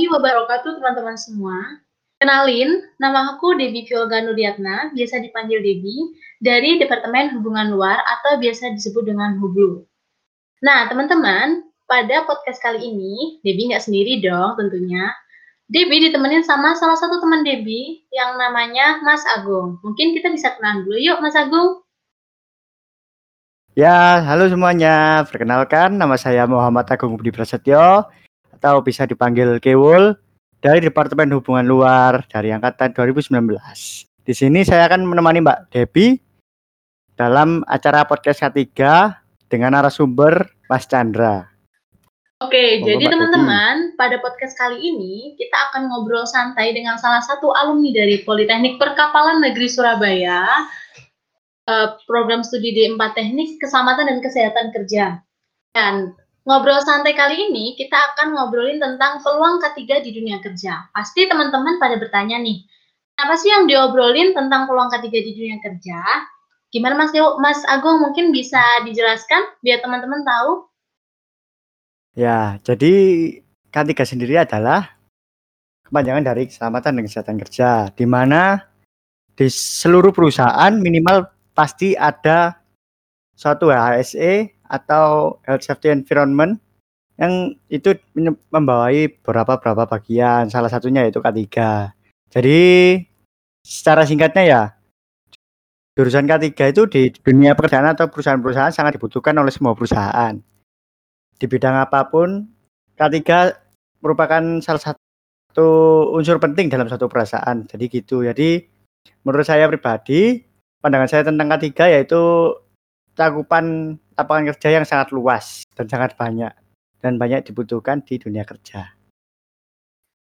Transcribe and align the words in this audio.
Warahmatullahi 0.00 0.32
wabarakatuh 0.32 0.72
teman-teman 0.80 1.16
semua. 1.20 1.56
Kenalin, 2.24 2.88
nama 2.96 3.36
aku 3.36 3.52
Debbie 3.52 3.84
Violga 3.84 4.24
Nuriatna, 4.24 4.96
biasa 4.96 5.20
dipanggil 5.20 5.60
Debbie, 5.60 6.16
dari 6.40 6.80
Departemen 6.80 7.36
Hubungan 7.36 7.68
Luar 7.68 8.00
atau 8.08 8.40
biasa 8.40 8.72
disebut 8.72 9.04
dengan 9.04 9.36
Hublu. 9.36 9.84
Nah, 10.64 10.88
teman-teman, 10.88 11.68
pada 11.84 12.24
podcast 12.24 12.64
kali 12.64 12.80
ini, 12.80 13.44
Debbie 13.44 13.76
nggak 13.76 13.84
sendiri 13.84 14.24
dong 14.24 14.56
tentunya. 14.56 15.04
Debbie 15.68 16.08
ditemenin 16.08 16.48
sama 16.48 16.72
salah 16.80 16.96
satu 16.96 17.20
teman 17.20 17.44
Debbie 17.44 18.00
yang 18.08 18.40
namanya 18.40 19.04
Mas 19.04 19.20
Agung. 19.36 19.84
Mungkin 19.84 20.16
kita 20.16 20.32
bisa 20.32 20.56
kenalan 20.56 20.88
dulu 20.88 20.96
yuk 20.96 21.20
Mas 21.20 21.36
Agung. 21.36 21.84
Ya, 23.76 24.24
halo 24.24 24.48
semuanya. 24.48 25.28
Perkenalkan, 25.28 26.00
nama 26.00 26.16
saya 26.16 26.48
Muhammad 26.48 26.88
Agung 26.88 27.20
Budi 27.20 27.28
Prasetyo 27.36 28.08
atau 28.60 28.84
bisa 28.84 29.08
dipanggil 29.08 29.56
Kewul 29.56 30.12
dari 30.60 30.84
Departemen 30.84 31.32
Hubungan 31.32 31.64
Luar 31.64 32.28
dari 32.28 32.52
angkatan 32.52 32.92
2019. 32.92 33.32
Di 34.20 34.34
sini 34.36 34.60
saya 34.68 34.84
akan 34.84 35.08
menemani 35.08 35.40
Mbak 35.40 35.72
Debbie 35.72 36.20
dalam 37.16 37.64
acara 37.64 38.04
podcast 38.04 38.44
ketiga 38.44 39.16
dengan 39.48 39.72
narasumber 39.80 40.44
Mas 40.68 40.84
Chandra. 40.84 41.48
Oke, 42.44 42.84
jadi 42.84 43.04
teman-teman, 43.04 43.96
pada 43.96 44.20
podcast 44.20 44.56
kali 44.56 44.80
ini 44.80 45.36
kita 45.40 45.56
akan 45.72 45.88
ngobrol 45.92 46.28
santai 46.28 46.72
dengan 46.76 47.00
salah 47.00 47.20
satu 47.24 47.52
alumni 47.52 47.92
dari 47.92 48.20
Politeknik 48.24 48.76
Perkapalan 48.76 49.40
Negeri 49.44 49.68
Surabaya, 49.68 50.44
eh, 51.64 51.88
program 52.04 52.44
studi 52.44 52.76
D4 52.76 53.12
Teknik 53.16 53.60
Keselamatan 53.60 54.08
dan 54.08 54.18
Kesehatan 54.20 54.68
Kerja. 54.72 55.06
Dan 55.76 56.16
Ngobrol 56.50 56.82
santai 56.82 57.14
kali 57.14 57.46
ini 57.46 57.78
kita 57.78 57.94
akan 57.94 58.34
ngobrolin 58.34 58.82
tentang 58.82 59.22
peluang 59.22 59.62
ketiga 59.62 60.02
di 60.02 60.10
dunia 60.10 60.42
kerja. 60.42 60.90
Pasti 60.90 61.30
teman-teman 61.30 61.78
pada 61.78 61.94
bertanya 61.94 62.42
nih, 62.42 62.66
apa 63.22 63.38
sih 63.38 63.54
yang 63.54 63.70
diobrolin 63.70 64.34
tentang 64.34 64.66
peluang 64.66 64.90
ketiga 64.90 65.22
di 65.22 65.30
dunia 65.30 65.62
kerja? 65.62 66.02
Gimana 66.74 66.98
Mas 66.98 67.14
Mas 67.38 67.62
Agung 67.70 68.02
mungkin 68.02 68.34
bisa 68.34 68.58
dijelaskan 68.82 69.62
biar 69.62 69.78
teman-teman 69.78 70.26
tahu? 70.26 70.66
Ya, 72.18 72.58
jadi 72.66 72.94
ketiga 73.70 74.02
sendiri 74.02 74.34
adalah 74.42 74.98
kepanjangan 75.86 76.34
dari 76.34 76.50
keselamatan 76.50 76.98
dan 76.98 77.04
kesehatan 77.06 77.36
kerja, 77.46 77.94
di 77.94 78.10
mana 78.10 78.66
di 79.38 79.46
seluruh 79.46 80.10
perusahaan 80.10 80.74
minimal 80.74 81.30
pasti 81.54 81.94
ada 81.94 82.58
suatu 83.38 83.70
HSE 83.70 84.59
atau 84.70 85.36
health 85.42 85.66
safety 85.66 85.90
environment 85.90 86.62
yang 87.18 87.58
itu 87.68 87.98
membawai 88.54 89.10
beberapa 89.20 89.58
beberapa 89.58 89.84
bagian 89.98 90.48
salah 90.48 90.70
satunya 90.70 91.04
yaitu 91.04 91.20
K3 91.20 91.42
jadi 92.30 92.60
secara 93.66 94.06
singkatnya 94.06 94.44
ya 94.46 94.62
jurusan 96.00 96.24
K3 96.24 96.48
itu 96.72 96.82
di 96.88 97.02
dunia 97.12 97.52
pekerjaan 97.52 97.92
atau 97.92 98.08
perusahaan-perusahaan 98.08 98.72
sangat 98.72 98.96
dibutuhkan 98.96 99.36
oleh 99.36 99.52
semua 99.52 99.76
perusahaan. 99.76 100.32
Di 101.36 101.44
bidang 101.44 101.76
apa 101.76 102.08
pun 102.08 102.48
K3 102.96 103.20
merupakan 104.00 104.42
salah 104.64 104.80
satu 104.80 105.68
unsur 106.16 106.40
penting 106.40 106.72
dalam 106.72 106.88
satu 106.88 107.04
perusahaan 107.04 107.66
jadi 107.68 107.84
gitu. 107.90 108.24
Jadi 108.24 108.64
menurut 109.28 109.44
saya 109.44 109.68
pribadi 109.68 110.40
pandangan 110.80 111.08
saya 111.10 111.22
tentang 111.28 111.52
K3 111.52 111.68
yaitu 111.92 112.22
cakupan 113.20 113.96
lapangan 114.16 114.48
kerja 114.56 114.80
yang 114.80 114.86
sangat 114.88 115.12
luas 115.12 115.68
dan 115.76 115.84
sangat 115.92 116.16
banyak 116.16 116.52
dan 117.04 117.20
banyak 117.20 117.44
dibutuhkan 117.44 118.00
di 118.00 118.16
dunia 118.16 118.48
kerja. 118.48 118.96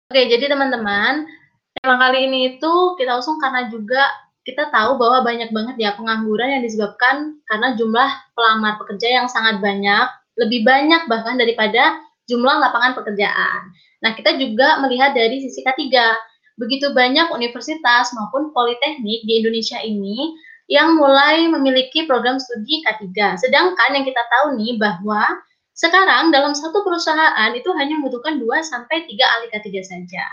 Oke, 0.10 0.26
jadi 0.26 0.50
teman-teman, 0.50 1.30
tema 1.78 1.96
kali 2.02 2.26
ini 2.26 2.58
itu 2.58 2.74
kita 2.98 3.22
usung 3.22 3.38
karena 3.38 3.70
juga 3.70 4.02
kita 4.48 4.72
tahu 4.72 4.96
bahwa 4.96 5.28
banyak 5.28 5.52
banget 5.52 5.76
ya 5.76 5.92
pengangguran 6.00 6.58
yang 6.58 6.64
disebabkan 6.64 7.38
karena 7.52 7.76
jumlah 7.76 8.10
pelamar 8.32 8.80
pekerja 8.80 9.22
yang 9.22 9.28
sangat 9.28 9.60
banyak, 9.60 10.08
lebih 10.40 10.64
banyak 10.64 11.06
bahkan 11.12 11.36
daripada 11.36 12.00
jumlah 12.32 12.56
lapangan 12.56 12.96
pekerjaan. 12.96 13.76
Nah, 14.00 14.16
kita 14.16 14.40
juga 14.40 14.80
melihat 14.80 15.12
dari 15.12 15.44
sisi 15.44 15.60
ketiga, 15.66 16.16
begitu 16.56 16.96
banyak 16.96 17.28
universitas 17.36 18.16
maupun 18.16 18.56
politeknik 18.56 19.28
di 19.28 19.44
Indonesia 19.44 19.84
ini 19.84 20.32
yang 20.68 21.00
mulai 21.00 21.48
memiliki 21.48 22.04
program 22.04 22.38
studi 22.38 22.84
K3. 22.84 23.40
Sedangkan 23.40 23.96
yang 23.96 24.04
kita 24.04 24.20
tahu 24.28 24.60
nih 24.60 24.76
bahwa 24.76 25.24
sekarang 25.72 26.30
dalam 26.36 26.52
satu 26.52 26.84
perusahaan 26.84 27.52
itu 27.56 27.72
hanya 27.80 27.96
membutuhkan 27.98 28.36
2 28.36 28.44
sampai 28.68 29.08
3 29.08 29.16
ahli 29.16 29.48
K3 29.48 29.68
saja. 29.80 30.26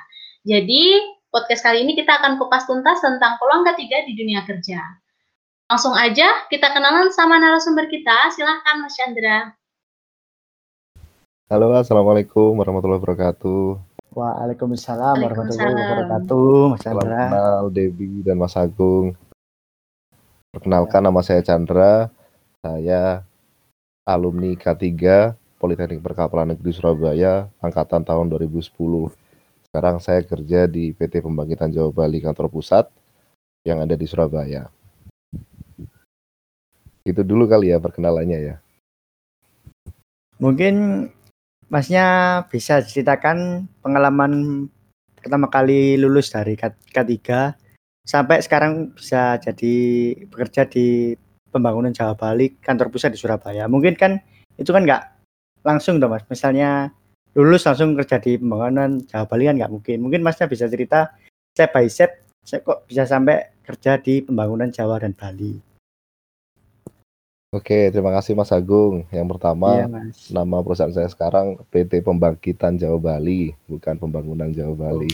Jadi, 0.44 1.00
podcast 1.30 1.62
kali 1.62 1.86
ini 1.86 1.94
kita 1.94 2.18
akan 2.20 2.36
kupas 2.36 2.66
tuntas 2.66 2.98
tentang 2.98 3.38
peluang 3.38 3.62
K3 3.62 4.10
di 4.10 4.12
dunia 4.18 4.42
kerja. 4.42 4.82
Langsung 5.70 5.96
aja 5.96 6.44
kita 6.52 6.76
kenalan 6.76 7.08
sama 7.14 7.40
narasumber 7.40 7.88
kita. 7.88 8.34
Silahkan 8.34 8.84
Mas 8.84 8.94
Chandra. 8.98 9.54
Halo, 11.48 11.72
Assalamualaikum 11.78 12.58
warahmatullahi 12.58 13.00
wabarakatuh. 13.00 13.62
Waalaikumsalam 14.14 15.16
warahmatullahi 15.18 15.74
wabarakatuh, 15.76 16.52
Mas 16.74 16.80
Chandra. 16.82 17.04
Salam 17.04 17.30
kenal 17.30 17.64
Debbie 17.70 18.24
dan 18.24 18.36
Mas 18.40 18.56
Agung. 18.58 19.12
Perkenalkan 20.54 21.02
nama 21.02 21.18
saya 21.18 21.42
Chandra. 21.42 22.14
Saya 22.62 23.26
alumni 24.06 24.54
K3 24.54 24.86
Politeknik 25.58 25.98
Perkapalan 25.98 26.54
Negeri 26.54 26.70
Surabaya 26.70 27.50
angkatan 27.58 28.06
tahun 28.06 28.30
2010. 28.30 28.70
Sekarang 29.66 29.98
saya 29.98 30.22
kerja 30.22 30.70
di 30.70 30.94
PT 30.94 31.26
Pembangkitan 31.26 31.74
Jawa 31.74 31.90
Bali 31.90 32.22
kantor 32.22 32.46
pusat 32.54 32.86
yang 33.66 33.82
ada 33.82 33.98
di 33.98 34.06
Surabaya. 34.06 34.70
Itu 37.02 37.26
dulu 37.26 37.50
kali 37.50 37.74
ya 37.74 37.82
perkenalannya 37.82 38.38
ya. 38.38 38.56
Mungkin 40.38 41.10
Masnya 41.66 42.06
bisa 42.46 42.78
ceritakan 42.78 43.66
pengalaman 43.82 44.66
pertama 45.18 45.50
kali 45.50 45.98
lulus 45.98 46.30
dari 46.30 46.54
K3 46.54 47.10
sampai 48.04 48.44
sekarang 48.44 48.92
bisa 48.92 49.40
jadi 49.40 49.74
bekerja 50.28 50.68
di 50.68 51.16
pembangunan 51.48 51.90
Jawa 51.90 52.12
Bali 52.12 52.60
kantor 52.60 52.92
pusat 52.92 53.16
di 53.16 53.18
Surabaya 53.18 53.64
mungkin 53.64 53.96
kan 53.96 54.20
itu 54.60 54.68
kan 54.70 54.84
nggak 54.84 55.02
langsung 55.64 55.96
tuh 55.96 56.12
mas 56.12 56.22
misalnya 56.28 56.92
lulus 57.32 57.64
langsung 57.64 57.96
kerja 57.96 58.20
di 58.20 58.36
pembangunan 58.36 59.00
Jawa 59.08 59.24
Bali 59.24 59.48
kan 59.48 59.56
nggak 59.56 59.72
mungkin 59.72 59.98
mungkin 60.04 60.20
masnya 60.20 60.46
bisa 60.46 60.68
cerita 60.68 61.16
step 61.56 61.72
by 61.72 61.88
step 61.88 62.10
saya 62.44 62.60
kok 62.60 62.84
bisa 62.84 63.08
sampai 63.08 63.56
kerja 63.64 63.96
di 63.96 64.20
pembangunan 64.20 64.68
Jawa 64.68 65.00
dan 65.00 65.16
Bali 65.16 65.74
Oke, 67.54 67.86
terima 67.94 68.10
kasih 68.10 68.34
Mas 68.34 68.50
Agung. 68.50 69.06
Yang 69.14 69.38
pertama, 69.38 69.78
iya, 69.78 69.86
mas. 69.86 70.26
nama 70.26 70.58
perusahaan 70.58 70.90
saya 70.90 71.06
sekarang 71.06 71.62
PT 71.70 72.02
Pembangkitan 72.02 72.74
Jawa 72.74 72.98
Bali, 72.98 73.54
bukan 73.70 73.94
Pembangunan 73.94 74.50
Jawa 74.50 74.74
Bali. 74.74 75.06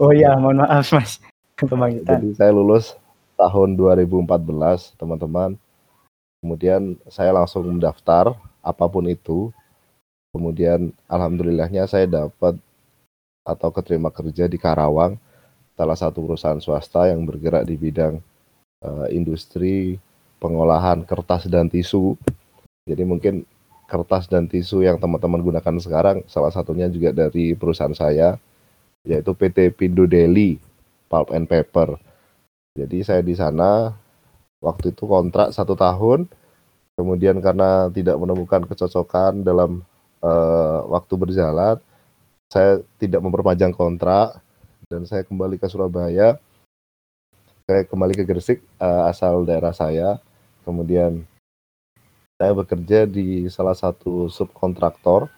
Oh 0.00 0.08
iya, 0.08 0.32
mohon 0.40 0.64
maaf 0.64 0.88
Mas. 0.96 1.20
Jadi 2.06 2.38
saya 2.38 2.54
lulus 2.54 2.94
tahun 3.34 3.74
2014, 3.74 4.94
teman-teman. 4.94 5.58
Kemudian 6.38 6.94
saya 7.10 7.34
langsung 7.34 7.66
mendaftar 7.66 8.38
apa 8.62 8.84
pun 8.86 9.02
itu. 9.10 9.50
Kemudian 10.30 10.94
alhamdulillahnya 11.10 11.90
saya 11.90 12.06
dapat 12.06 12.54
atau 13.42 13.74
keterima 13.74 14.14
kerja 14.14 14.46
di 14.46 14.54
Karawang, 14.54 15.18
salah 15.74 15.98
satu 15.98 16.22
perusahaan 16.22 16.62
swasta 16.62 17.10
yang 17.10 17.26
bergerak 17.26 17.66
di 17.66 17.74
bidang 17.74 18.22
uh, 18.84 19.10
industri 19.10 19.98
pengolahan 20.38 21.02
kertas 21.02 21.50
dan 21.50 21.66
tisu. 21.66 22.14
Jadi 22.86 23.02
mungkin 23.02 23.42
kertas 23.90 24.30
dan 24.30 24.46
tisu 24.46 24.86
yang 24.86 25.00
teman-teman 25.00 25.42
gunakan 25.42 25.74
sekarang 25.82 26.22
salah 26.30 26.54
satunya 26.54 26.86
juga 26.86 27.10
dari 27.10 27.56
perusahaan 27.58 27.96
saya 27.96 28.36
yaitu 29.02 29.32
PT 29.32 29.72
Pindo 29.72 30.04
Deli 30.04 30.67
pulp 31.08 31.32
and 31.32 31.48
paper. 31.48 31.96
Jadi 32.76 33.02
saya 33.02 33.24
di 33.24 33.34
sana 33.34 33.96
waktu 34.62 34.94
itu 34.94 35.08
kontrak 35.08 35.50
satu 35.50 35.74
tahun, 35.74 36.28
kemudian 36.94 37.42
karena 37.42 37.90
tidak 37.90 38.20
menemukan 38.20 38.62
kecocokan 38.68 39.42
dalam 39.42 39.82
uh, 40.22 40.86
waktu 40.86 41.14
berjalan, 41.18 41.76
saya 42.52 42.80
tidak 43.00 43.20
memperpanjang 43.24 43.74
kontrak 43.74 44.38
dan 44.88 45.04
saya 45.04 45.24
kembali 45.26 45.60
ke 45.60 45.66
Surabaya. 45.68 46.38
Saya 47.68 47.84
kembali 47.84 48.16
ke 48.16 48.24
Gresik 48.24 48.64
uh, 48.80 49.10
asal 49.10 49.44
daerah 49.44 49.76
saya. 49.76 50.16
Kemudian 50.64 51.28
saya 52.40 52.54
bekerja 52.56 53.04
di 53.04 53.50
salah 53.52 53.76
satu 53.76 54.32
subkontraktor 54.32 55.28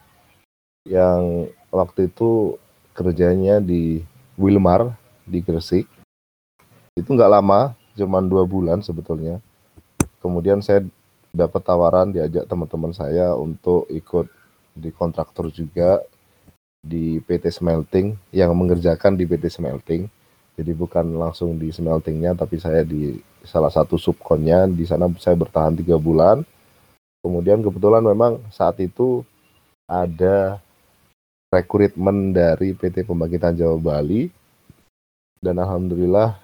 yang 0.87 1.51
waktu 1.75 2.13
itu 2.13 2.61
kerjanya 2.93 3.59
di 3.59 4.05
Wilmar 4.37 4.95
di 5.27 5.41
Gresik 5.45 5.87
itu 6.97 7.11
nggak 7.11 7.33
lama 7.33 7.75
cuma 7.97 8.21
dua 8.25 8.45
bulan 8.45 8.81
sebetulnya 8.81 9.41
kemudian 10.21 10.61
saya 10.61 10.85
dapat 11.31 11.63
tawaran 11.63 12.11
diajak 12.11 12.47
teman-teman 12.47 12.91
saya 12.91 13.35
untuk 13.39 13.87
ikut 13.91 14.27
di 14.75 14.91
kontraktor 14.91 15.51
juga 15.51 16.03
di 16.81 17.21
PT 17.21 17.53
Smelting 17.53 18.17
yang 18.33 18.57
mengerjakan 18.57 19.15
di 19.15 19.29
PT 19.29 19.53
Smelting. 19.53 20.09
Jadi 20.61 20.73
bukan 20.77 21.17
langsung 21.17 21.57
di 21.57 21.73
smeltingnya, 21.73 22.37
tapi 22.37 22.61
saya 22.61 22.85
di 22.85 23.17
salah 23.45 23.73
satu 23.73 23.97
subkonnya. 23.97 24.69
Di 24.69 24.85
sana 24.85 25.09
saya 25.17 25.33
bertahan 25.33 25.73
tiga 25.73 25.97
bulan. 25.97 26.45
Kemudian 27.21 27.65
kebetulan 27.65 28.05
memang 28.05 28.41
saat 28.53 28.77
itu 28.81 29.25
ada 29.89 30.61
rekrutmen 31.49 32.33
dari 32.37 32.77
PT 32.77 33.09
Pembangkitan 33.09 33.57
Jawa 33.57 33.77
Bali 33.81 34.29
dan 35.41 35.57
alhamdulillah 35.57 36.37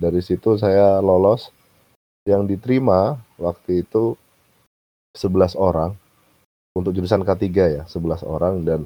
dari 0.00 0.24
situ 0.24 0.56
saya 0.56 0.98
lolos. 1.04 1.52
Yang 2.22 2.56
diterima 2.56 3.18
waktu 3.36 3.84
itu 3.84 4.16
11 5.14 5.58
orang. 5.58 5.92
Untuk 6.72 6.96
jurusan 6.96 7.20
K3 7.20 7.44
ya 7.52 7.82
11 7.84 8.24
orang. 8.24 8.64
Dan 8.64 8.80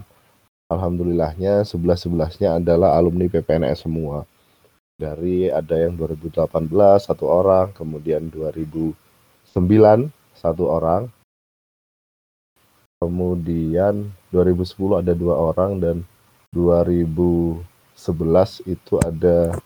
alhamdulillahnya 0.67 1.63
11-11-nya 1.63 2.59
adalah 2.59 2.99
alumni 2.99 3.31
PPNS 3.31 3.87
semua. 3.87 4.27
Dari 4.99 5.53
ada 5.53 5.77
yang 5.79 5.95
2018 5.95 6.49
satu 7.07 7.25
orang. 7.29 7.71
Kemudian 7.77 8.33
2009 8.33 8.97
satu 10.35 10.65
orang. 10.67 11.13
Kemudian 12.97 14.11
2010 14.33 15.05
ada 15.05 15.13
dua 15.13 15.35
orang. 15.39 15.77
Dan 15.79 15.97
2011 17.97 18.69
itu 18.69 19.01
ada 19.01 19.57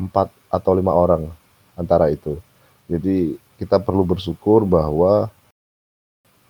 empat 0.00 0.32
atau 0.48 0.72
lima 0.72 0.96
orang 0.96 1.28
antara 1.76 2.08
itu. 2.08 2.40
Jadi 2.88 3.36
kita 3.60 3.76
perlu 3.76 4.02
bersyukur 4.02 4.64
bahwa 4.64 5.28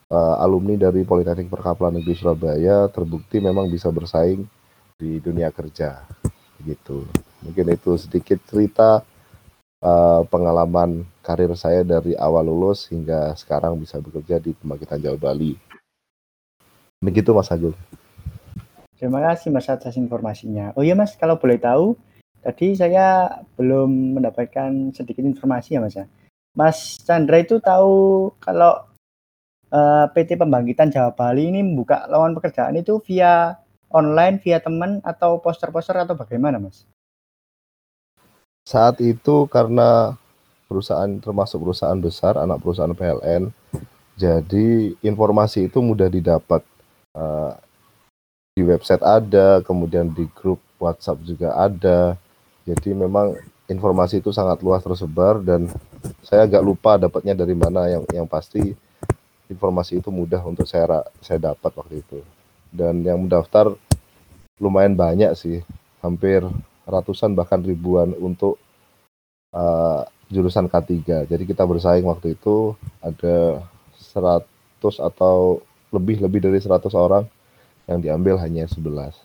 uh, 0.08 0.36
alumni 0.38 0.78
dari 0.78 1.02
Politeknik 1.02 1.50
Perkapalan 1.50 1.98
Negeri 1.98 2.14
Surabaya 2.14 2.86
terbukti 2.86 3.42
memang 3.42 3.66
bisa 3.66 3.90
bersaing 3.90 4.46
di 4.96 5.18
dunia 5.18 5.50
kerja. 5.50 6.06
Gitu 6.62 7.04
mungkin 7.40 7.72
itu 7.72 7.96
sedikit 7.96 8.38
cerita 8.46 9.00
uh, 9.80 10.22
pengalaman 10.28 11.08
karir 11.24 11.52
saya 11.56 11.82
dari 11.82 12.12
awal 12.14 12.46
lulus 12.46 12.86
hingga 12.92 13.32
sekarang 13.36 13.76
bisa 13.80 13.96
bekerja 13.98 14.38
di 14.38 14.52
Pembangkitan 14.54 15.00
Jawa 15.00 15.18
Bali. 15.18 15.56
Begitu 17.00 17.32
Mas 17.32 17.48
Agung 17.48 17.72
terima 19.00 19.24
kasih 19.24 19.48
Mas 19.48 19.72
atas 19.72 19.96
informasinya 19.96 20.76
oh 20.76 20.84
iya 20.84 20.92
Mas 20.92 21.16
kalau 21.16 21.40
boleh 21.40 21.56
tahu 21.56 21.96
tadi 22.44 22.76
saya 22.76 23.40
belum 23.56 24.20
mendapatkan 24.20 24.92
sedikit 24.92 25.24
informasi 25.24 25.74
ya 25.74 25.80
Mas 25.80 25.96
ya 25.96 26.04
Mas 26.52 27.00
Chandra 27.00 27.40
itu 27.40 27.56
tahu 27.64 28.28
kalau 28.36 28.90
uh, 29.70 30.06
eh, 30.06 30.06
PT 30.12 30.36
Pembangkitan 30.36 30.90
Jawa 30.90 31.14
Bali 31.14 31.48
ini 31.48 31.62
membuka 31.62 32.04
lowongan 32.10 32.36
pekerjaan 32.36 32.74
itu 32.76 32.98
via 33.06 33.56
online, 33.90 34.38
via 34.42 34.62
teman 34.62 35.02
atau 35.02 35.42
poster-poster 35.42 35.94
atau 35.98 36.14
bagaimana, 36.14 36.62
Mas? 36.62 36.86
Saat 38.66 39.02
itu 39.02 39.50
karena 39.50 40.14
perusahaan 40.70 41.10
termasuk 41.18 41.58
perusahaan 41.58 41.98
besar, 41.98 42.38
anak 42.38 42.62
perusahaan 42.62 42.94
PLN, 42.94 43.50
jadi 44.14 44.94
informasi 45.02 45.66
itu 45.66 45.82
mudah 45.82 46.06
didapat. 46.06 46.62
Uh, 47.10 47.58
di 48.60 48.68
website 48.68 49.00
ada, 49.00 49.64
kemudian 49.64 50.12
di 50.12 50.28
grup 50.36 50.60
WhatsApp 50.76 51.24
juga 51.24 51.56
ada. 51.56 52.20
Jadi 52.68 52.92
memang 52.92 53.32
informasi 53.64 54.20
itu 54.20 54.28
sangat 54.36 54.60
luas 54.60 54.84
tersebar 54.84 55.40
dan 55.40 55.64
saya 56.20 56.44
agak 56.44 56.60
lupa 56.60 57.00
dapatnya 57.00 57.32
dari 57.32 57.56
mana. 57.56 57.88
Yang 57.88 58.04
yang 58.12 58.28
pasti 58.28 58.76
informasi 59.48 60.04
itu 60.04 60.12
mudah 60.12 60.44
untuk 60.44 60.68
saya 60.68 61.08
saya 61.24 61.40
dapat 61.40 61.72
waktu 61.72 62.04
itu. 62.04 62.20
Dan 62.68 63.00
yang 63.00 63.24
mendaftar 63.24 63.72
lumayan 64.60 64.92
banyak 64.92 65.32
sih 65.40 65.64
hampir 66.04 66.44
ratusan 66.84 67.32
bahkan 67.32 67.64
ribuan 67.64 68.12
untuk 68.20 68.60
uh, 69.56 70.04
jurusan 70.28 70.68
K3 70.68 71.26
jadi 71.26 71.42
kita 71.48 71.64
bersaing 71.64 72.04
waktu 72.06 72.36
itu 72.36 72.76
ada 73.00 73.64
100 73.96 74.44
atau 75.00 75.64
lebih 75.90 76.22
lebih 76.22 76.44
dari 76.44 76.60
100 76.60 76.86
orang 76.94 77.24
yang 77.90 77.98
diambil 77.98 78.38
hanya 78.38 78.70
11 78.70 79.18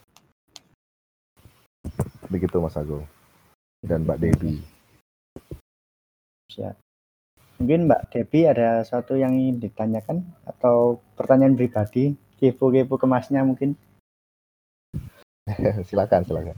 begitu 2.34 2.58
Mas 2.58 2.74
Agung 2.74 3.06
dan 3.86 4.02
Mbak 4.02 4.18
Devi 4.18 4.58
siap 6.50 6.74
Mungkin 7.56 7.88
Mbak 7.88 8.12
Devi 8.12 8.52
ada 8.52 8.84
satu 8.84 9.16
yang 9.16 9.32
ingin 9.32 9.64
ditanyakan 9.64 10.28
atau 10.44 11.00
pertanyaan 11.16 11.56
pribadi, 11.56 12.12
kepo-kepo 12.36 13.00
kemasnya 13.00 13.48
mungkin? 13.48 13.80
silakan, 15.88 16.28
silakan. 16.28 16.58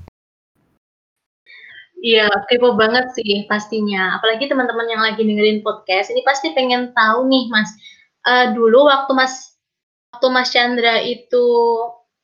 Iya, 2.02 2.30
kepo 2.50 2.74
banget 2.74 3.14
sih 3.14 3.46
pastinya. 3.46 4.18
Apalagi 4.18 4.50
teman-teman 4.50 4.90
yang 4.90 5.02
lagi 5.06 5.22
dengerin 5.22 5.62
podcast, 5.62 6.10
ini 6.10 6.26
pasti 6.26 6.54
pengen 6.58 6.94
tahu 6.98 7.30
nih, 7.30 7.46
Mas. 7.54 7.70
Uh, 8.26 8.54
dulu 8.58 8.90
waktu 8.90 9.14
Mas 9.14 9.58
waktu 10.14 10.28
Mas 10.34 10.50
Chandra 10.50 10.98
itu 11.06 11.46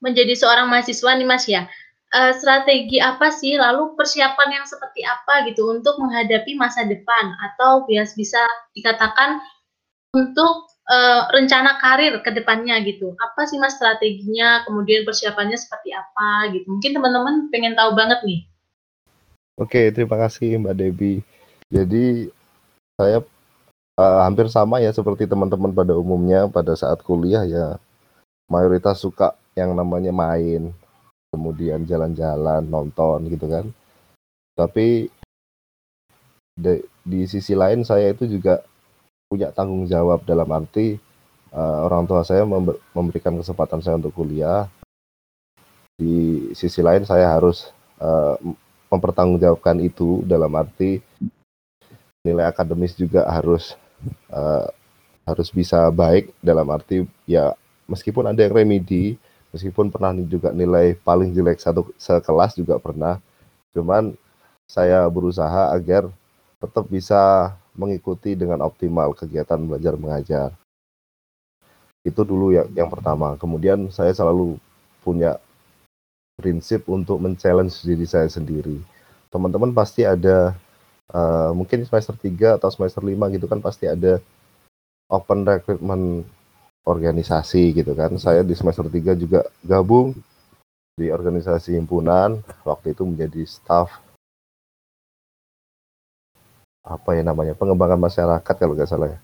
menjadi 0.03 0.35
seorang 0.35 0.67
mahasiswa 0.67 1.15
nih, 1.15 1.27
Mas 1.27 1.47
ya 1.47 1.65
uh, 2.13 2.33
strategi 2.37 3.01
apa 3.01 3.33
sih, 3.33 3.57
lalu 3.57 3.97
persiapan 3.97 4.61
yang 4.61 4.65
seperti 4.69 5.01
apa 5.03 5.49
gitu 5.49 5.73
untuk 5.73 5.97
menghadapi 5.97 6.53
masa 6.53 6.85
depan 6.85 7.33
atau 7.51 7.83
bias 7.89 8.13
bisa 8.13 8.39
dikatakan 8.77 9.41
untuk 10.13 10.69
uh, 10.93 11.25
rencana 11.33 11.81
karir 11.81 12.21
ke 12.21 12.29
depannya 12.29 12.77
gitu. 12.85 13.17
Apa 13.17 13.49
sih 13.49 13.57
Mas 13.57 13.75
strateginya, 13.75 14.61
kemudian 14.69 15.03
persiapannya 15.03 15.57
seperti 15.57 15.89
apa 15.91 16.53
gitu. 16.53 16.69
Mungkin 16.69 16.93
teman-teman 16.93 17.35
pengen 17.49 17.73
tahu 17.73 17.97
banget 17.97 18.21
nih. 18.21 18.45
Oke, 19.57 19.89
terima 19.93 20.17
kasih 20.17 20.61
Mbak 20.61 20.75
Debbie. 20.77 21.21
Jadi 21.73 22.29
saya 22.97 23.25
uh, 23.97 24.19
hampir 24.21 24.45
sama 24.53 24.77
ya 24.77 24.93
seperti 24.93 25.25
teman-teman 25.25 25.73
pada 25.73 25.97
umumnya 25.97 26.45
pada 26.45 26.77
saat 26.77 27.01
kuliah 27.01 27.41
ya 27.45 27.81
mayoritas 28.47 28.99
suka 28.99 29.35
yang 29.53 29.75
namanya 29.77 30.09
main 30.09 30.73
kemudian 31.33 31.81
jalan-jalan 31.89 32.61
nonton 32.65 33.25
gitu 33.29 33.49
kan. 33.49 33.65
Tapi 34.53 35.09
di, 36.53 36.73
di 37.01 37.21
sisi 37.25 37.57
lain 37.57 37.81
saya 37.81 38.13
itu 38.13 38.29
juga 38.29 38.61
punya 39.25 39.49
tanggung 39.49 39.89
jawab 39.89 40.21
dalam 40.29 40.45
arti 40.53 41.01
uh, 41.49 41.89
orang 41.89 42.05
tua 42.05 42.21
saya 42.21 42.45
member, 42.45 42.77
memberikan 42.93 43.33
kesempatan 43.33 43.81
saya 43.81 43.97
untuk 43.97 44.13
kuliah. 44.13 44.69
Di 45.97 46.49
sisi 46.53 46.85
lain 46.85 47.05
saya 47.05 47.33
harus 47.33 47.73
uh, 47.97 48.37
mempertanggungjawabkan 48.93 49.81
itu 49.81 50.21
dalam 50.29 50.53
arti 50.53 51.01
nilai 52.21 52.45
akademis 52.45 52.93
juga 52.93 53.25
harus 53.25 53.73
uh, 54.29 54.69
harus 55.25 55.49
bisa 55.49 55.89
baik 55.89 56.29
dalam 56.45 56.69
arti 56.69 57.07
ya 57.25 57.57
meskipun 57.93 58.25
ada 58.33 58.41
yang 58.41 58.53
remedi 58.57 59.15
meskipun 59.53 59.93
pernah 59.93 60.17
juga 60.25 60.49
nilai 60.49 60.97
paling 61.05 61.29
jelek 61.31 61.61
satu 61.61 61.93
sekelas 62.01 62.57
juga 62.57 62.81
pernah. 62.81 63.21
Cuman 63.71 64.17
saya 64.65 65.05
berusaha 65.05 65.69
agar 65.69 66.09
tetap 66.57 66.89
bisa 66.89 67.53
mengikuti 67.77 68.33
dengan 68.33 68.65
optimal 68.65 69.13
kegiatan 69.13 69.61
belajar 69.61 69.93
mengajar. 69.93 70.49
Itu 72.01 72.25
dulu 72.25 72.51
yang 72.51 72.67
yang 72.73 72.89
pertama. 72.89 73.37
Kemudian 73.37 73.93
saya 73.93 74.11
selalu 74.11 74.57
punya 75.05 75.37
prinsip 76.33 76.89
untuk 76.89 77.21
men-challenge 77.21 77.85
diri 77.85 78.09
saya 78.09 78.25
sendiri. 78.25 78.81
Teman-teman 79.29 79.69
pasti 79.69 80.01
ada 80.01 80.57
uh, 81.13 81.51
mungkin 81.53 81.85
semester 81.85 82.17
3 82.17 82.57
atau 82.57 82.69
semester 82.73 83.05
5 83.05 83.35
gitu 83.37 83.45
kan 83.45 83.61
pasti 83.61 83.85
ada 83.85 84.17
open 85.13 85.45
recruitment 85.45 86.25
organisasi 86.83 87.79
gitu 87.79 87.95
kan. 87.95 88.15
Saya 88.19 88.43
di 88.43 88.53
semester 88.53 88.87
3 88.87 89.15
juga 89.15 89.47
gabung 89.63 90.13
di 90.93 91.09
organisasi 91.09 91.73
himpunan, 91.73 92.43
waktu 92.61 92.93
itu 92.93 93.01
menjadi 93.01 93.41
staff 93.49 93.89
apa 96.83 97.15
ya 97.15 97.23
namanya 97.23 97.55
pengembangan 97.55 97.95
masyarakat 97.95 98.55
kalau 98.59 98.75
nggak 98.75 98.91
salah 98.91 99.15
ya. 99.15 99.19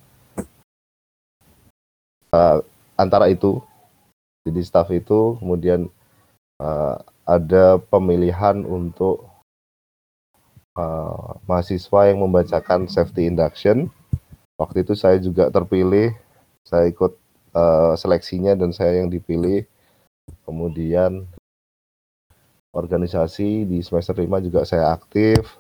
Uh, 2.32 2.64
antara 2.96 3.28
itu 3.28 3.60
jadi 4.48 4.64
staff 4.64 4.88
itu 4.96 5.36
kemudian 5.44 5.92
uh, 6.64 6.96
ada 7.28 7.78
pemilihan 7.92 8.64
untuk 8.64 9.28
uh, 10.80 11.36
mahasiswa 11.44 12.08
yang 12.08 12.24
membacakan 12.24 12.88
safety 12.88 13.28
induction. 13.28 13.92
Waktu 14.56 14.88
itu 14.88 14.96
saya 14.96 15.20
juga 15.20 15.52
terpilih, 15.52 16.16
saya 16.64 16.88
ikut 16.88 17.19
uh, 17.54 17.94
seleksinya 17.98 18.54
dan 18.58 18.74
saya 18.76 19.04
yang 19.04 19.10
dipilih. 19.10 19.66
Kemudian 20.46 21.26
organisasi 22.70 23.66
di 23.66 23.82
semester 23.82 24.14
5 24.14 24.46
juga 24.46 24.62
saya 24.66 24.94
aktif. 24.94 25.58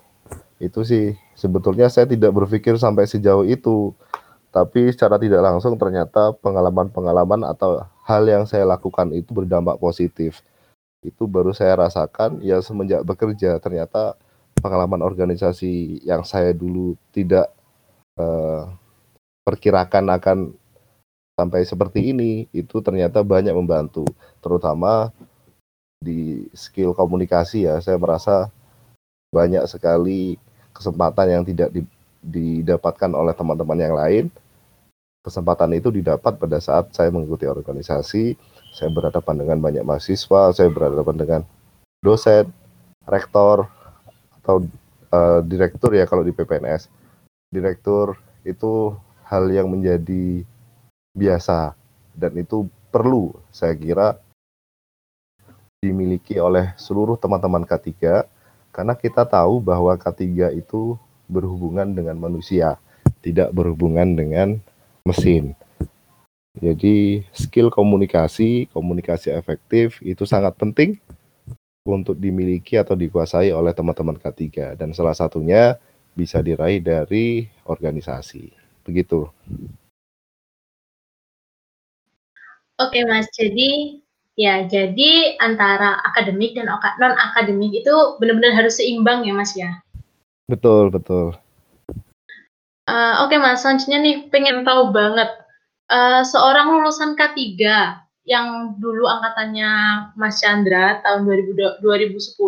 Itu 0.62 0.84
sih 0.84 1.16
sebetulnya 1.34 1.88
saya 1.88 2.06
tidak 2.06 2.36
berpikir 2.36 2.78
sampai 2.78 3.10
sejauh 3.10 3.48
itu. 3.48 3.96
Tapi 4.50 4.90
secara 4.90 5.22
tidak 5.22 5.46
langsung 5.46 5.78
ternyata 5.78 6.34
pengalaman-pengalaman 6.42 7.46
atau 7.46 7.86
hal 8.06 8.26
yang 8.26 8.50
saya 8.50 8.66
lakukan 8.66 9.14
itu 9.14 9.30
berdampak 9.34 9.78
positif. 9.78 10.42
itu 11.00 11.32
baru 11.32 11.56
saya 11.56 11.80
rasakan 11.80 12.44
ya 12.44 12.60
semenjak 12.60 13.08
bekerja 13.08 13.56
ternyata 13.64 14.20
pengalaman 14.60 15.00
organisasi 15.00 16.04
yang 16.04 16.28
saya 16.28 16.52
dulu 16.52 17.00
tidak 17.16 17.48
uh, 18.20 18.68
perkirakan 19.48 20.12
akan 20.12 20.38
sampai 21.40 21.64
seperti 21.64 22.12
ini 22.12 22.52
itu 22.52 22.84
ternyata 22.84 23.24
banyak 23.24 23.56
membantu 23.56 24.04
terutama 24.44 25.16
di 26.04 26.52
skill 26.52 26.92
komunikasi 26.92 27.64
ya. 27.64 27.80
Saya 27.80 27.96
merasa 27.96 28.52
banyak 29.32 29.64
sekali 29.72 30.36
kesempatan 30.76 31.28
yang 31.40 31.44
tidak 31.48 31.72
di, 31.72 31.88
didapatkan 32.20 33.16
oleh 33.16 33.32
teman-teman 33.32 33.80
yang 33.80 33.96
lain. 33.96 34.26
Kesempatan 35.24 35.76
itu 35.76 35.92
didapat 35.92 36.36
pada 36.36 36.60
saat 36.60 36.92
saya 36.96 37.12
mengikuti 37.12 37.48
organisasi 37.48 38.36
saya 38.74 38.90
berhadapan 38.94 39.36
dengan 39.44 39.58
banyak 39.60 39.84
mahasiswa 39.84 40.54
saya 40.54 40.70
berhadapan 40.70 41.16
dengan 41.18 41.42
dosen 42.00 42.54
rektor 43.04 43.66
atau 44.42 44.64
uh, 45.12 45.42
direktur 45.44 45.98
ya 45.98 46.06
kalau 46.06 46.22
di 46.22 46.32
PPNS 46.32 46.88
direktur 47.50 48.16
itu 48.46 48.94
hal 49.26 49.50
yang 49.50 49.68
menjadi 49.68 50.46
biasa 51.20 51.76
dan 52.16 52.32
itu 52.40 52.72
perlu 52.88 53.36
saya 53.52 53.76
kira 53.76 54.16
dimiliki 55.84 56.40
oleh 56.40 56.72
seluruh 56.80 57.20
teman-teman 57.20 57.64
K3 57.68 58.24
karena 58.72 58.94
kita 58.96 59.28
tahu 59.28 59.60
bahwa 59.60 59.96
K3 60.00 60.56
itu 60.56 60.96
berhubungan 61.30 61.88
dengan 61.92 62.18
manusia, 62.18 62.80
tidak 63.22 63.54
berhubungan 63.54 64.18
dengan 64.18 64.58
mesin. 65.06 65.54
Jadi 66.60 67.24
skill 67.32 67.70
komunikasi, 67.72 68.68
komunikasi 68.74 69.32
efektif 69.32 70.02
itu 70.04 70.26
sangat 70.26 70.58
penting 70.58 70.98
untuk 71.88 72.20
dimiliki 72.20 72.76
atau 72.76 72.98
dikuasai 72.98 73.54
oleh 73.54 73.72
teman-teman 73.72 74.20
K3 74.20 74.76
dan 74.76 74.92
salah 74.92 75.16
satunya 75.16 75.80
bisa 76.12 76.44
diraih 76.44 76.84
dari 76.84 77.48
organisasi. 77.64 78.52
Begitu. 78.84 79.30
Oke 82.80 83.04
Mas, 83.04 83.28
jadi 83.36 84.00
ya 84.40 84.64
jadi 84.72 85.36
antara 85.44 86.00
akademik 86.08 86.56
dan 86.56 86.72
non 86.72 87.14
akademik 87.20 87.76
itu 87.76 87.96
benar-benar 88.24 88.56
harus 88.56 88.80
seimbang 88.80 89.28
ya 89.28 89.36
Mas 89.36 89.52
ya. 89.52 89.84
Betul 90.48 90.88
betul. 90.88 91.36
Uh, 92.88 93.22
Oke 93.28 93.36
Mas, 93.36 93.62
selanjutnya 93.62 94.00
nih 94.00 94.16
pengen 94.32 94.64
tahu 94.64 94.96
banget 94.96 95.28
uh, 95.92 96.24
seorang 96.24 96.72
lulusan 96.74 97.20
K3 97.20 97.38
yang 98.26 98.80
dulu 98.80 99.06
angkatannya 99.06 99.72
Mas 100.16 100.40
Chandra 100.40 101.04
tahun 101.04 101.28
2000, 101.28 101.84
2010 101.84 102.40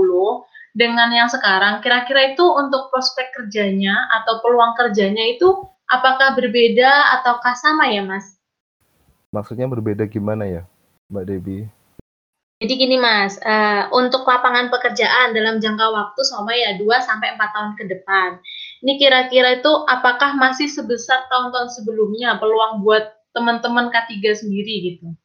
dengan 0.72 1.12
yang 1.12 1.28
sekarang 1.28 1.84
kira-kira 1.84 2.32
itu 2.32 2.46
untuk 2.48 2.88
prospek 2.88 3.36
kerjanya 3.36 4.08
atau 4.22 4.40
peluang 4.40 4.74
kerjanya 4.80 5.36
itu 5.36 5.68
apakah 5.92 6.40
berbeda 6.40 7.20
ataukah 7.20 7.54
sama 7.60 7.92
ya 7.92 8.02
Mas? 8.08 8.41
Maksudnya 9.32 9.64
berbeda 9.64 10.04
gimana 10.12 10.44
ya, 10.44 10.64
Mbak 11.08 11.24
Debbie? 11.24 11.64
Jadi 12.62 12.74
gini 12.78 13.00
Mas, 13.00 13.40
uh, 13.42 13.90
untuk 13.96 14.28
lapangan 14.28 14.68
pekerjaan 14.68 15.34
dalam 15.34 15.58
jangka 15.58 15.88
waktu 15.88 16.20
selama 16.22 16.52
ya 16.54 16.76
2 16.78 16.84
sampai 17.02 17.34
4 17.40 17.56
tahun 17.56 17.72
ke 17.80 17.84
depan. 17.90 18.38
Ini 18.86 19.00
kira-kira 19.00 19.64
itu 19.64 19.72
apakah 19.88 20.36
masih 20.36 20.68
sebesar 20.68 21.26
tahun-tahun 21.32 21.74
sebelumnya 21.74 22.38
peluang 22.38 22.84
buat 22.84 23.18
teman-teman 23.32 23.88
K3 23.90 24.14
sendiri 24.46 24.74
gitu? 24.94 25.16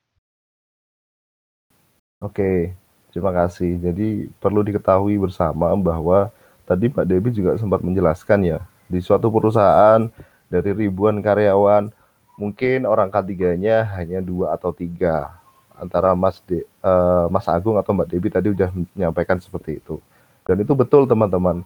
Oke, 2.22 2.72
terima 3.10 3.34
kasih. 3.34 3.74
Jadi 3.84 4.30
perlu 4.38 4.62
diketahui 4.62 5.18
bersama 5.18 5.74
bahwa 5.74 6.30
tadi 6.64 6.88
Mbak 6.88 7.06
Debbie 7.10 7.34
juga 7.34 7.58
sempat 7.58 7.82
menjelaskan 7.82 8.54
ya, 8.54 8.58
di 8.86 9.02
suatu 9.02 9.28
perusahaan 9.34 10.08
dari 10.46 10.70
ribuan 10.72 11.18
karyawan 11.20 11.90
mungkin 12.36 12.84
orang 12.84 13.08
ketiganya 13.08 13.88
hanya 13.96 14.20
dua 14.20 14.54
atau 14.54 14.70
tiga. 14.70 15.32
Antara 15.76 16.16
Mas 16.16 16.40
De, 16.48 16.64
uh, 16.80 17.28
Mas 17.28 17.44
Agung 17.52 17.76
atau 17.76 17.92
Mbak 17.92 18.08
Debi 18.08 18.28
tadi 18.32 18.48
sudah 18.48 18.72
menyampaikan 18.96 19.36
seperti 19.36 19.76
itu. 19.76 20.00
Dan 20.48 20.64
itu 20.64 20.72
betul 20.72 21.04
teman-teman. 21.04 21.60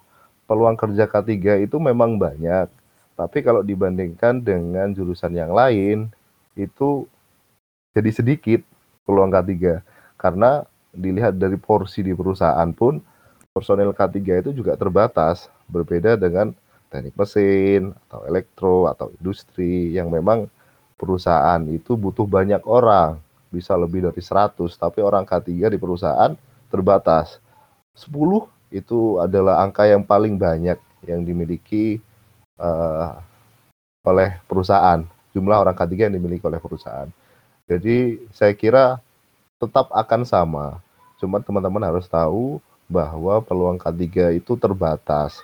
Peluang 0.50 0.74
kerja 0.74 1.06
K3 1.06 1.62
itu 1.62 1.78
memang 1.78 2.18
banyak. 2.18 2.66
Tapi 3.14 3.38
kalau 3.46 3.62
dibandingkan 3.62 4.42
dengan 4.42 4.90
jurusan 4.90 5.30
yang 5.30 5.54
lain 5.54 6.10
itu 6.58 7.06
jadi 7.94 8.10
sedikit 8.10 8.66
peluang 9.06 9.30
K3 9.30 9.78
karena 10.18 10.66
dilihat 10.90 11.38
dari 11.38 11.54
porsi 11.54 12.02
di 12.02 12.10
perusahaan 12.10 12.66
pun 12.74 12.98
personel 13.54 13.94
K3 13.94 14.42
itu 14.42 14.50
juga 14.50 14.74
terbatas. 14.74 15.46
Berbeda 15.70 16.18
dengan 16.18 16.50
teknik 16.90 17.14
mesin 17.14 17.94
atau 18.10 18.26
elektro 18.26 18.90
atau 18.90 19.14
industri 19.14 19.94
yang 19.94 20.10
memang 20.10 20.50
perusahaan 21.00 21.64
itu 21.72 21.96
butuh 21.96 22.28
banyak 22.28 22.60
orang, 22.68 23.16
bisa 23.48 23.72
lebih 23.72 24.04
dari 24.04 24.20
100, 24.20 24.52
tapi 24.76 25.00
orang 25.00 25.24
K3 25.24 25.72
di 25.72 25.78
perusahaan 25.80 26.36
terbatas. 26.68 27.40
10 27.96 28.12
itu 28.68 29.16
adalah 29.16 29.64
angka 29.64 29.88
yang 29.88 30.04
paling 30.04 30.36
banyak 30.36 30.76
yang 31.08 31.24
dimiliki 31.24 31.98
uh, 32.60 33.16
oleh 34.04 34.36
perusahaan, 34.44 35.00
jumlah 35.32 35.56
orang 35.64 35.72
K3 35.72 36.12
yang 36.12 36.14
dimiliki 36.20 36.44
oleh 36.44 36.60
perusahaan. 36.60 37.08
Jadi 37.64 38.20
saya 38.36 38.52
kira 38.52 39.00
tetap 39.56 39.88
akan 39.96 40.28
sama. 40.28 40.84
Cuma 41.16 41.40
teman-teman 41.40 41.80
harus 41.80 42.04
tahu 42.04 42.60
bahwa 42.90 43.40
peluang 43.40 43.80
K3 43.80 44.36
itu 44.36 44.52
terbatas. 44.60 45.40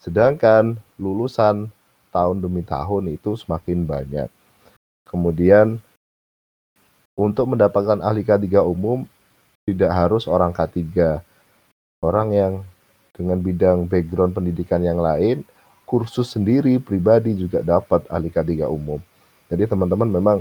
Sedangkan 0.00 0.76
lulusan 0.96 1.72
tahun 2.10 2.42
demi 2.42 2.66
tahun 2.66 3.14
itu 3.14 3.38
semakin 3.38 3.86
banyak. 3.86 4.28
Kemudian 5.10 5.82
untuk 7.18 7.50
mendapatkan 7.50 7.98
ahli 7.98 8.22
K3 8.22 8.62
umum 8.62 9.02
tidak 9.66 9.90
harus 9.90 10.30
orang 10.30 10.54
K3. 10.54 11.18
Orang 11.98 12.30
yang 12.30 12.62
dengan 13.12 13.42
bidang 13.42 13.90
background 13.90 14.38
pendidikan 14.38 14.80
yang 14.80 15.02
lain, 15.02 15.42
kursus 15.82 16.32
sendiri 16.32 16.78
pribadi 16.78 17.34
juga 17.34 17.60
dapat 17.66 18.06
ahli 18.06 18.30
K3 18.30 18.70
umum. 18.70 19.02
Jadi 19.50 19.66
teman-teman 19.66 20.06
memang 20.06 20.38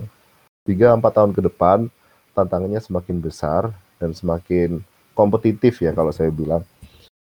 3-4 0.70 1.02
tahun 1.02 1.32
ke 1.34 1.42
depan 1.50 1.90
tantangannya 2.38 2.78
semakin 2.78 3.18
besar 3.18 3.74
dan 3.98 4.14
semakin 4.14 4.86
kompetitif 5.18 5.82
ya 5.82 5.98
kalau 5.98 6.14
saya 6.14 6.30
bilang. 6.30 6.62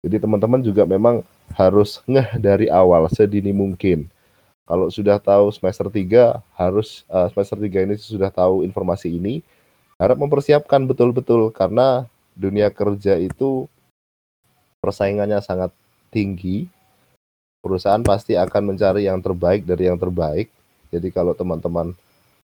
Jadi 0.03 0.19
teman-teman 0.19 0.61
juga 0.61 0.83
memang 0.83 1.23
harus 1.55 2.03
ngeh 2.11 2.43
dari 2.43 2.67
awal 2.67 3.07
sedini 3.07 3.55
mungkin 3.55 4.11
kalau 4.67 4.91
sudah 4.91 5.23
tahu 5.23 5.55
semester 5.55 5.87
3 5.87 6.43
harus 6.59 7.07
uh, 7.07 7.31
semester 7.31 7.55
3 7.57 7.87
ini 7.87 7.95
sudah 7.95 8.35
tahu 8.35 8.67
informasi 8.67 9.15
ini 9.15 9.41
harap 9.97 10.19
mempersiapkan 10.19 10.85
betul-betul 10.85 11.55
karena 11.55 12.05
dunia 12.37 12.69
kerja 12.69 13.17
itu 13.17 13.71
persaingannya 14.83 15.41
sangat 15.41 15.73
tinggi. 16.13 16.69
Perusahaan 17.65 18.03
pasti 18.05 18.39
akan 18.39 18.75
mencari 18.75 19.09
yang 19.11 19.19
terbaik 19.19 19.67
dari 19.67 19.91
yang 19.91 19.99
terbaik. 19.99 20.53
Jadi 20.91 21.09
kalau 21.11 21.35
teman-teman 21.35 21.97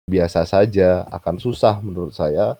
biasa 0.05 0.45
saja 0.45 1.09
akan 1.09 1.41
susah 1.41 1.81
menurut 1.81 2.13
saya 2.13 2.57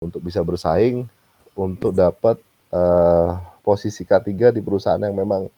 untuk 0.00 0.24
bisa 0.24 0.40
bersaing 0.40 1.04
untuk 1.52 1.92
dapat 1.92 2.40
uh, 2.72 3.36
posisi 3.60 4.06
K3 4.06 4.56
di 4.56 4.60
perusahaan 4.64 5.02
yang 5.02 5.12
memang 5.12 5.52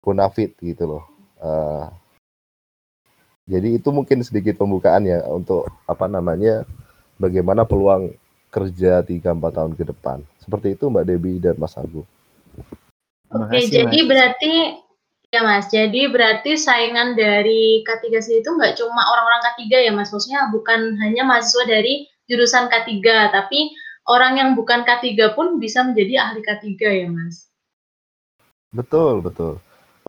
bonafit 0.00 0.56
gitu 0.62 0.88
loh. 0.88 1.04
Uh, 1.36 1.92
jadi 3.44 3.76
itu 3.76 3.88
mungkin 3.92 4.24
sedikit 4.24 4.56
pembukaan 4.56 5.04
ya 5.04 5.20
untuk 5.28 5.68
apa 5.84 6.08
namanya 6.08 6.64
bagaimana 7.20 7.68
peluang 7.68 8.16
kerja 8.48 9.04
3 9.04 9.20
4 9.20 9.42
tahun 9.52 9.72
ke 9.76 9.84
depan. 9.90 10.24
Seperti 10.40 10.78
itu 10.78 10.88
Mbak 10.88 11.04
Debi 11.04 11.32
dan 11.42 11.58
Mas 11.60 11.76
Agung. 11.76 12.08
Oke, 13.34 13.66
jadi 13.66 13.98
mas. 13.98 14.08
berarti 14.08 14.52
ya 15.34 15.42
Mas, 15.42 15.66
jadi 15.66 16.06
berarti 16.06 16.54
saingan 16.54 17.18
dari 17.18 17.82
K3 17.82 18.22
sendiri 18.22 18.40
itu 18.46 18.52
nggak 18.54 18.78
cuma 18.78 19.02
orang-orang 19.10 19.42
K3 19.42 19.90
ya 19.90 19.92
Mas, 19.92 20.14
maksudnya 20.14 20.46
bukan 20.54 20.94
hanya 21.02 21.26
mahasiswa 21.26 21.66
dari 21.66 22.06
jurusan 22.30 22.70
K3, 22.70 23.02
tapi 23.34 23.74
orang 24.06 24.38
yang 24.38 24.50
bukan 24.54 24.86
K3 24.86 25.34
pun 25.34 25.58
bisa 25.58 25.82
menjadi 25.82 26.22
ahli 26.22 26.40
K3 26.46 26.70
ya 26.78 27.08
Mas. 27.10 27.50
Betul, 28.70 29.18
betul. 29.18 29.58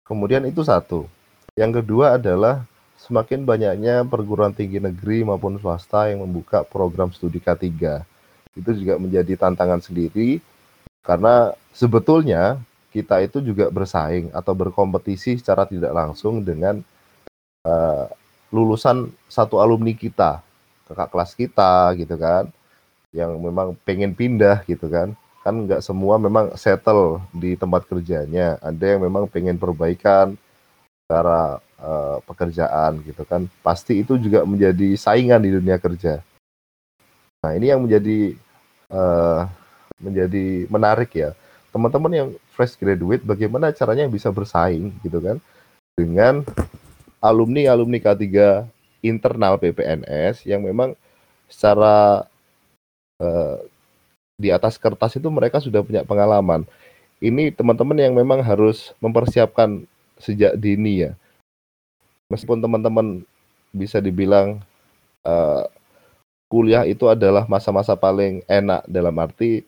Kemudian 0.06 0.46
itu 0.46 0.62
satu. 0.62 1.10
Yang 1.58 1.82
kedua 1.82 2.22
adalah 2.22 2.70
semakin 3.06 3.46
banyaknya 3.46 4.02
perguruan 4.10 4.50
tinggi 4.50 4.82
negeri 4.82 5.22
maupun 5.22 5.62
swasta 5.62 6.10
yang 6.10 6.26
membuka 6.26 6.66
program 6.66 7.14
studi 7.14 7.38
K3. 7.38 8.02
Itu 8.58 8.72
juga 8.74 8.98
menjadi 8.98 9.38
tantangan 9.38 9.80
sendiri 9.86 10.42
karena 11.06 11.54
sebetulnya 11.70 12.58
kita 12.90 13.22
itu 13.22 13.44
juga 13.46 13.70
bersaing 13.70 14.34
atau 14.34 14.58
berkompetisi 14.58 15.38
secara 15.38 15.70
tidak 15.70 15.94
langsung 15.94 16.42
dengan 16.42 16.82
uh, 17.68 18.10
lulusan 18.50 19.12
satu 19.30 19.60
alumni 19.62 19.92
kita, 19.94 20.42
kakak 20.90 21.10
kelas 21.12 21.32
kita 21.38 21.94
gitu 22.00 22.16
kan, 22.18 22.50
yang 23.14 23.36
memang 23.38 23.78
pengen 23.86 24.18
pindah 24.18 24.66
gitu 24.66 24.90
kan. 24.90 25.14
kan 25.46 25.54
nggak 25.54 25.86
semua 25.86 26.18
memang 26.18 26.58
settle 26.58 27.22
di 27.30 27.54
tempat 27.54 27.86
kerjanya. 27.86 28.58
Ada 28.66 28.98
yang 28.98 29.06
memang 29.06 29.30
pengen 29.30 29.62
perbaikan 29.62 30.34
cara 31.06 31.62
uh, 31.80 32.20
pekerjaan 32.24 33.02
gitu 33.04 33.24
kan. 33.28 33.48
Pasti 33.66 34.02
itu 34.02 34.16
juga 34.20 34.44
menjadi 34.44 34.96
saingan 34.96 35.42
di 35.42 35.52
dunia 35.56 35.78
kerja. 35.80 36.22
Nah 37.44 37.52
ini 37.54 37.70
yang 37.70 37.84
menjadi 37.86 38.36
uh, 38.92 39.46
menjadi 40.00 40.68
menarik 40.68 41.12
ya. 41.16 41.32
Teman-teman 41.72 42.14
yang 42.14 42.30
fresh 42.56 42.80
graduate, 42.80 43.24
bagaimana 43.28 43.76
caranya 43.76 44.08
bisa 44.08 44.32
bersaing 44.32 44.96
gitu 45.04 45.20
kan 45.20 45.38
dengan 45.96 46.44
alumni-alumni 47.20 48.00
K3 48.00 48.24
internal 49.04 49.60
PPNS 49.60 50.48
yang 50.48 50.64
memang 50.64 50.96
secara 51.52 52.26
uh, 53.20 53.58
di 54.36 54.52
atas 54.52 54.76
kertas 54.76 55.16
itu 55.16 55.28
mereka 55.32 55.64
sudah 55.64 55.84
punya 55.84 56.04
pengalaman. 56.04 56.68
Ini 57.24 57.56
teman-teman 57.56 57.96
yang 57.96 58.12
memang 58.12 58.44
harus 58.44 58.92
mempersiapkan 59.00 59.88
sejak 60.20 60.60
dini 60.60 61.08
ya. 61.08 61.12
Meskipun 62.32 62.58
teman-teman 62.58 63.22
bisa 63.70 64.02
dibilang 64.02 64.62
uh, 65.22 65.66
kuliah 66.50 66.88
itu 66.88 67.06
adalah 67.06 67.46
masa-masa 67.46 67.94
paling 67.94 68.42
enak 68.48 68.86
dalam 68.90 69.14
arti 69.22 69.62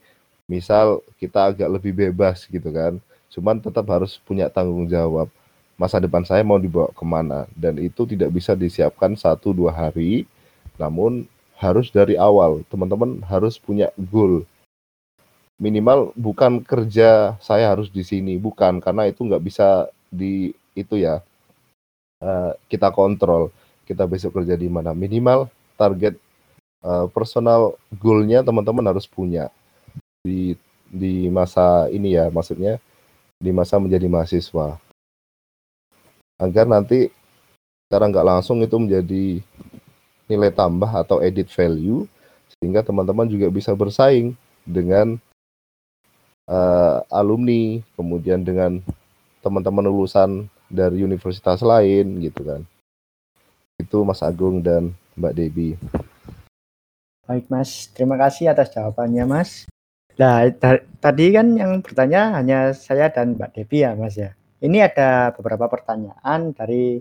misal 0.48 1.04
kita 1.20 1.54
agak 1.54 1.70
lebih 1.70 1.94
bebas 1.94 2.48
gitu 2.48 2.70
kan. 2.74 2.98
Cuman 3.30 3.62
tetap 3.62 3.86
harus 3.92 4.18
punya 4.24 4.48
tanggung 4.50 4.88
jawab. 4.90 5.30
Masa 5.78 6.02
depan 6.02 6.26
saya 6.26 6.42
mau 6.42 6.58
dibawa 6.58 6.90
ke 6.90 7.06
mana 7.06 7.46
dan 7.54 7.78
itu 7.78 8.10
tidak 8.10 8.34
bisa 8.34 8.58
disiapkan 8.58 9.14
satu 9.14 9.54
dua 9.54 9.70
hari. 9.70 10.26
Namun 10.82 11.30
harus 11.58 11.90
dari 11.90 12.18
awal 12.18 12.62
teman-teman 12.70 13.22
harus 13.26 13.58
punya 13.58 13.90
goal 13.98 14.46
minimal 15.58 16.14
bukan 16.14 16.62
kerja 16.62 17.34
saya 17.42 17.74
harus 17.74 17.90
di 17.90 18.06
sini 18.06 18.38
bukan 18.38 18.78
karena 18.78 19.10
itu 19.10 19.26
nggak 19.26 19.42
bisa 19.42 19.90
di 20.14 20.54
itu 20.78 21.02
ya 21.02 21.26
uh, 22.22 22.54
kita 22.70 22.90
kontrol. 22.94 23.50
Kita 23.88 24.04
besok 24.04 24.42
kerja 24.42 24.60
di 24.60 24.68
mana. 24.68 24.92
Minimal 24.92 25.48
target 25.80 26.20
uh, 26.84 27.08
personal 27.12 27.80
goalnya 27.96 28.44
teman-teman 28.44 28.86
harus 28.86 29.08
punya. 29.08 29.48
Di 30.26 30.60
di 30.88 31.28
masa 31.28 31.92
ini 31.92 32.16
ya 32.16 32.32
maksudnya 32.32 32.80
di 33.40 33.52
masa 33.54 33.78
menjadi 33.78 34.08
mahasiswa. 34.10 34.80
Agar 36.38 36.66
nanti 36.70 37.10
cara 37.88 38.06
nggak 38.12 38.28
langsung 38.28 38.60
itu 38.62 38.76
menjadi 38.76 39.40
nilai 40.28 40.52
tambah 40.52 40.92
atau 40.92 41.24
edit 41.24 41.48
value 41.48 42.04
sehingga 42.58 42.84
teman-teman 42.84 43.28
juga 43.32 43.48
bisa 43.48 43.72
bersaing 43.72 44.36
dengan 44.68 45.16
uh, 46.52 47.00
alumni, 47.08 47.80
kemudian 47.96 48.44
dengan 48.44 48.84
teman-teman 49.40 49.88
lulusan 49.88 50.52
dari 50.68 51.04
universitas 51.04 51.64
lain 51.64 52.20
gitu 52.24 52.44
kan. 52.44 52.62
Itu 53.80 54.04
Mas 54.04 54.24
Agung 54.24 54.60
dan 54.64 54.96
Mbak 55.16 55.34
Debi. 55.34 55.70
Baik 57.28 57.52
Mas, 57.52 57.92
terima 57.92 58.16
kasih 58.16 58.52
atas 58.52 58.72
jawabannya 58.72 59.24
Mas. 59.28 59.68
Nah, 60.18 60.48
tadi 61.04 61.26
kan 61.36 61.54
yang 61.54 61.80
bertanya 61.84 62.40
hanya 62.40 62.72
saya 62.74 63.12
dan 63.12 63.36
Mbak 63.36 63.52
Debi 63.54 63.78
ya 63.84 63.92
Mas 63.94 64.16
ya. 64.18 64.34
Ini 64.58 64.90
ada 64.90 65.36
beberapa 65.38 65.70
pertanyaan 65.70 66.56
dari 66.56 67.00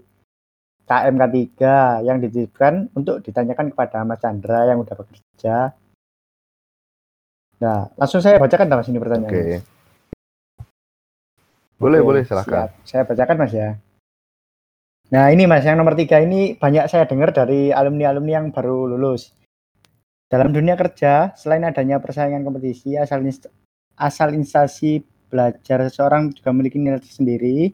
KMK 0.87 1.23
3 1.57 2.07
yang 2.07 2.21
dititipkan 2.21 2.93
untuk 2.95 3.25
ditanyakan 3.25 3.73
kepada 3.73 4.05
Mas 4.05 4.21
Chandra 4.21 4.69
yang 4.69 4.85
sudah 4.85 4.97
bekerja 5.01 5.57
Nah, 7.57 7.89
langsung 7.97 8.21
saya 8.21 8.37
bacakan 8.37 8.69
Mas 8.69 8.89
ini 8.93 9.01
pertanyaan. 9.01 9.33
Oke. 9.33 9.41
Okay. 9.41 9.76
Boleh, 11.77 12.01
Oke, 12.01 12.07
boleh, 12.09 12.23
silakan. 12.25 12.53
Siap. 12.53 12.71
Saya 12.89 13.03
bacakan 13.05 13.37
Mas 13.37 13.53
ya. 13.53 13.77
Nah, 15.07 15.31
ini 15.31 15.47
Mas, 15.47 15.63
yang 15.63 15.79
nomor 15.79 15.95
tiga 15.95 16.19
ini 16.19 16.57
banyak 16.59 16.91
saya 16.91 17.07
dengar 17.07 17.31
dari 17.31 17.71
alumni-alumni 17.71 18.33
yang 18.43 18.47
baru 18.51 18.91
lulus. 18.91 19.37
Dalam 20.27 20.51
dunia 20.51 20.75
kerja, 20.75 21.31
selain 21.39 21.63
adanya 21.63 22.03
persaingan 22.03 22.43
kompetisi, 22.43 22.99
asal 22.99 23.23
asal 23.95 24.29
instansi 24.35 24.99
belajar 25.31 25.87
seseorang 25.87 26.35
juga 26.35 26.51
memiliki 26.51 26.83
nilai 26.83 26.99
tersendiri. 26.99 27.71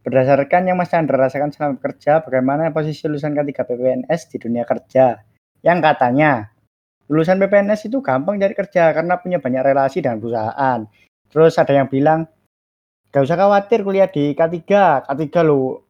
Berdasarkan 0.00 0.72
yang 0.72 0.80
Mas 0.80 0.88
Chandra 0.88 1.20
rasakan 1.20 1.52
selama 1.52 1.76
bekerja, 1.76 2.24
bagaimana 2.24 2.72
posisi 2.72 3.04
lulusan 3.04 3.36
ketiga 3.36 3.68
PPNS 3.68 4.20
di 4.32 4.36
dunia 4.40 4.64
kerja? 4.64 5.20
Yang 5.60 5.78
katanya, 5.84 6.48
lulusan 7.12 7.36
PPNS 7.36 7.92
itu 7.92 8.00
gampang 8.00 8.40
cari 8.40 8.54
kerja 8.56 8.94
karena 8.96 9.20
punya 9.20 9.36
banyak 9.36 9.62
relasi 9.68 10.00
dengan 10.00 10.22
perusahaan. 10.22 10.80
Terus 11.28 11.60
ada 11.60 11.72
yang 11.76 11.92
bilang, 11.92 12.24
gak 13.08 13.24
usah 13.24 13.36
khawatir 13.36 13.80
kuliah 13.84 14.08
di 14.08 14.36
K3, 14.36 14.56
K3 15.08 15.24
lo 15.44 15.84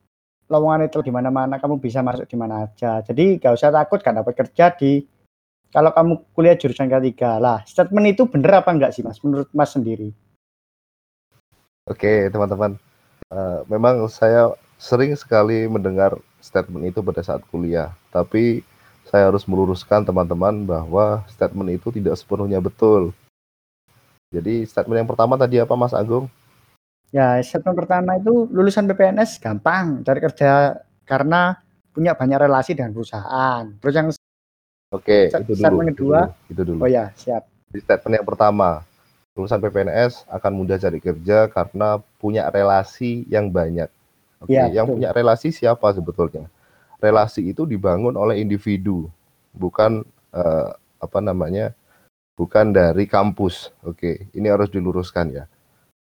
lowongan 0.49 0.89
itu 0.89 1.05
di 1.05 1.13
mana-mana, 1.13 1.61
kamu 1.61 1.77
bisa 1.77 2.01
masuk 2.01 2.25
di 2.25 2.37
mana 2.41 2.65
aja. 2.65 3.05
Jadi 3.05 3.37
gak 3.37 3.53
usah 3.53 3.69
takut 3.69 4.01
kan 4.01 4.17
dapat 4.17 4.33
kerja 4.33 4.73
di 4.73 5.05
kalau 5.69 5.93
kamu 5.93 6.33
kuliah 6.33 6.57
jurusan 6.57 6.89
K3 6.89 7.13
lah. 7.37 7.61
Statement 7.69 8.07
itu 8.17 8.25
bener 8.25 8.65
apa 8.65 8.73
enggak 8.73 8.97
sih 8.97 9.05
mas, 9.05 9.21
menurut 9.21 9.49
mas 9.53 9.75
sendiri? 9.75 10.17
Oke 11.89 12.29
teman-teman, 12.29 12.77
uh, 13.33 13.65
memang 13.69 14.09
saya 14.13 14.53
sering 14.77 15.17
sekali 15.17 15.65
mendengar 15.69 16.17
statement 16.41 16.93
itu 16.93 17.01
pada 17.01 17.21
saat 17.25 17.41
kuliah, 17.49 17.93
tapi 18.13 18.61
saya 19.09 19.33
harus 19.33 19.49
meluruskan 19.49 20.05
teman-teman 20.05 20.69
bahwa 20.69 21.25
statement 21.33 21.81
itu 21.81 21.89
tidak 21.89 22.21
sepenuhnya 22.21 22.61
betul. 22.61 23.17
Jadi 24.29 24.69
statement 24.69 25.05
yang 25.05 25.09
pertama 25.09 25.41
tadi 25.41 25.57
apa 25.57 25.73
Mas 25.73 25.97
Agung? 25.97 26.29
Ya, 27.09 27.41
statement 27.41 27.77
pertama 27.77 28.21
itu 28.21 28.47
lulusan 28.53 28.85
PPNS 28.85 29.41
gampang 29.41 30.05
cari 30.05 30.21
kerja 30.21 30.77
karena 31.09 31.57
punya 31.97 32.13
banyak 32.13 32.39
relasi 32.49 32.77
dengan 32.77 32.93
perusahaan. 32.93 33.65
Terus 33.81 33.95
yang 33.97 34.09
Oke, 34.89 35.29
itu 35.29 35.53
dulu. 35.53 35.61
Statement 35.61 35.89
kedua, 35.93 36.21
itu 36.49 36.63
dulu. 36.65 36.81
Oh 36.85 36.89
ya, 36.89 37.13
siap. 37.17 37.45
Di 37.69 37.81
statement 37.81 38.21
yang 38.21 38.29
pertama, 38.29 38.85
lulusan 39.37 39.61
PPNS 39.61 40.25
akan 40.33 40.53
mudah 40.57 40.81
cari 40.81 41.01
kerja 41.01 41.49
karena 41.53 42.01
punya 42.17 42.49
relasi 42.49 43.29
yang 43.29 43.53
banyak. 43.53 43.89
Oke, 44.41 44.57
ya, 44.57 44.69
yang 44.73 44.89
betul. 44.89 44.97
punya 45.01 45.09
relasi 45.13 45.53
siapa 45.53 45.93
sebetulnya? 45.93 46.49
relasi 46.99 47.51
itu 47.51 47.63
dibangun 47.65 48.15
oleh 48.19 48.43
individu, 48.43 49.07
bukan 49.55 50.03
uh, 50.35 50.71
apa 50.99 51.19
namanya, 51.23 51.73
bukan 52.35 52.75
dari 52.75 53.07
kampus. 53.07 53.71
Oke, 53.87 54.27
ini 54.35 54.51
harus 54.51 54.69
diluruskan 54.71 55.31
ya. 55.31 55.45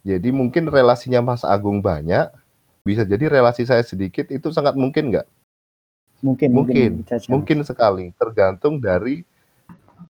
Jadi 0.04 0.28
mungkin 0.30 0.68
relasinya 0.68 1.24
Mas 1.24 1.42
Agung 1.42 1.80
banyak, 1.80 2.28
bisa 2.84 3.02
jadi 3.08 3.26
relasi 3.26 3.64
saya 3.64 3.80
sedikit 3.80 4.28
itu 4.28 4.52
sangat 4.52 4.76
mungkin 4.76 5.10
nggak? 5.10 5.26
Mungkin, 6.20 6.48
mungkin, 6.52 6.90
mungkin, 7.00 7.20
mungkin 7.32 7.58
sekali. 7.64 8.12
Tergantung 8.20 8.76
dari 8.78 9.24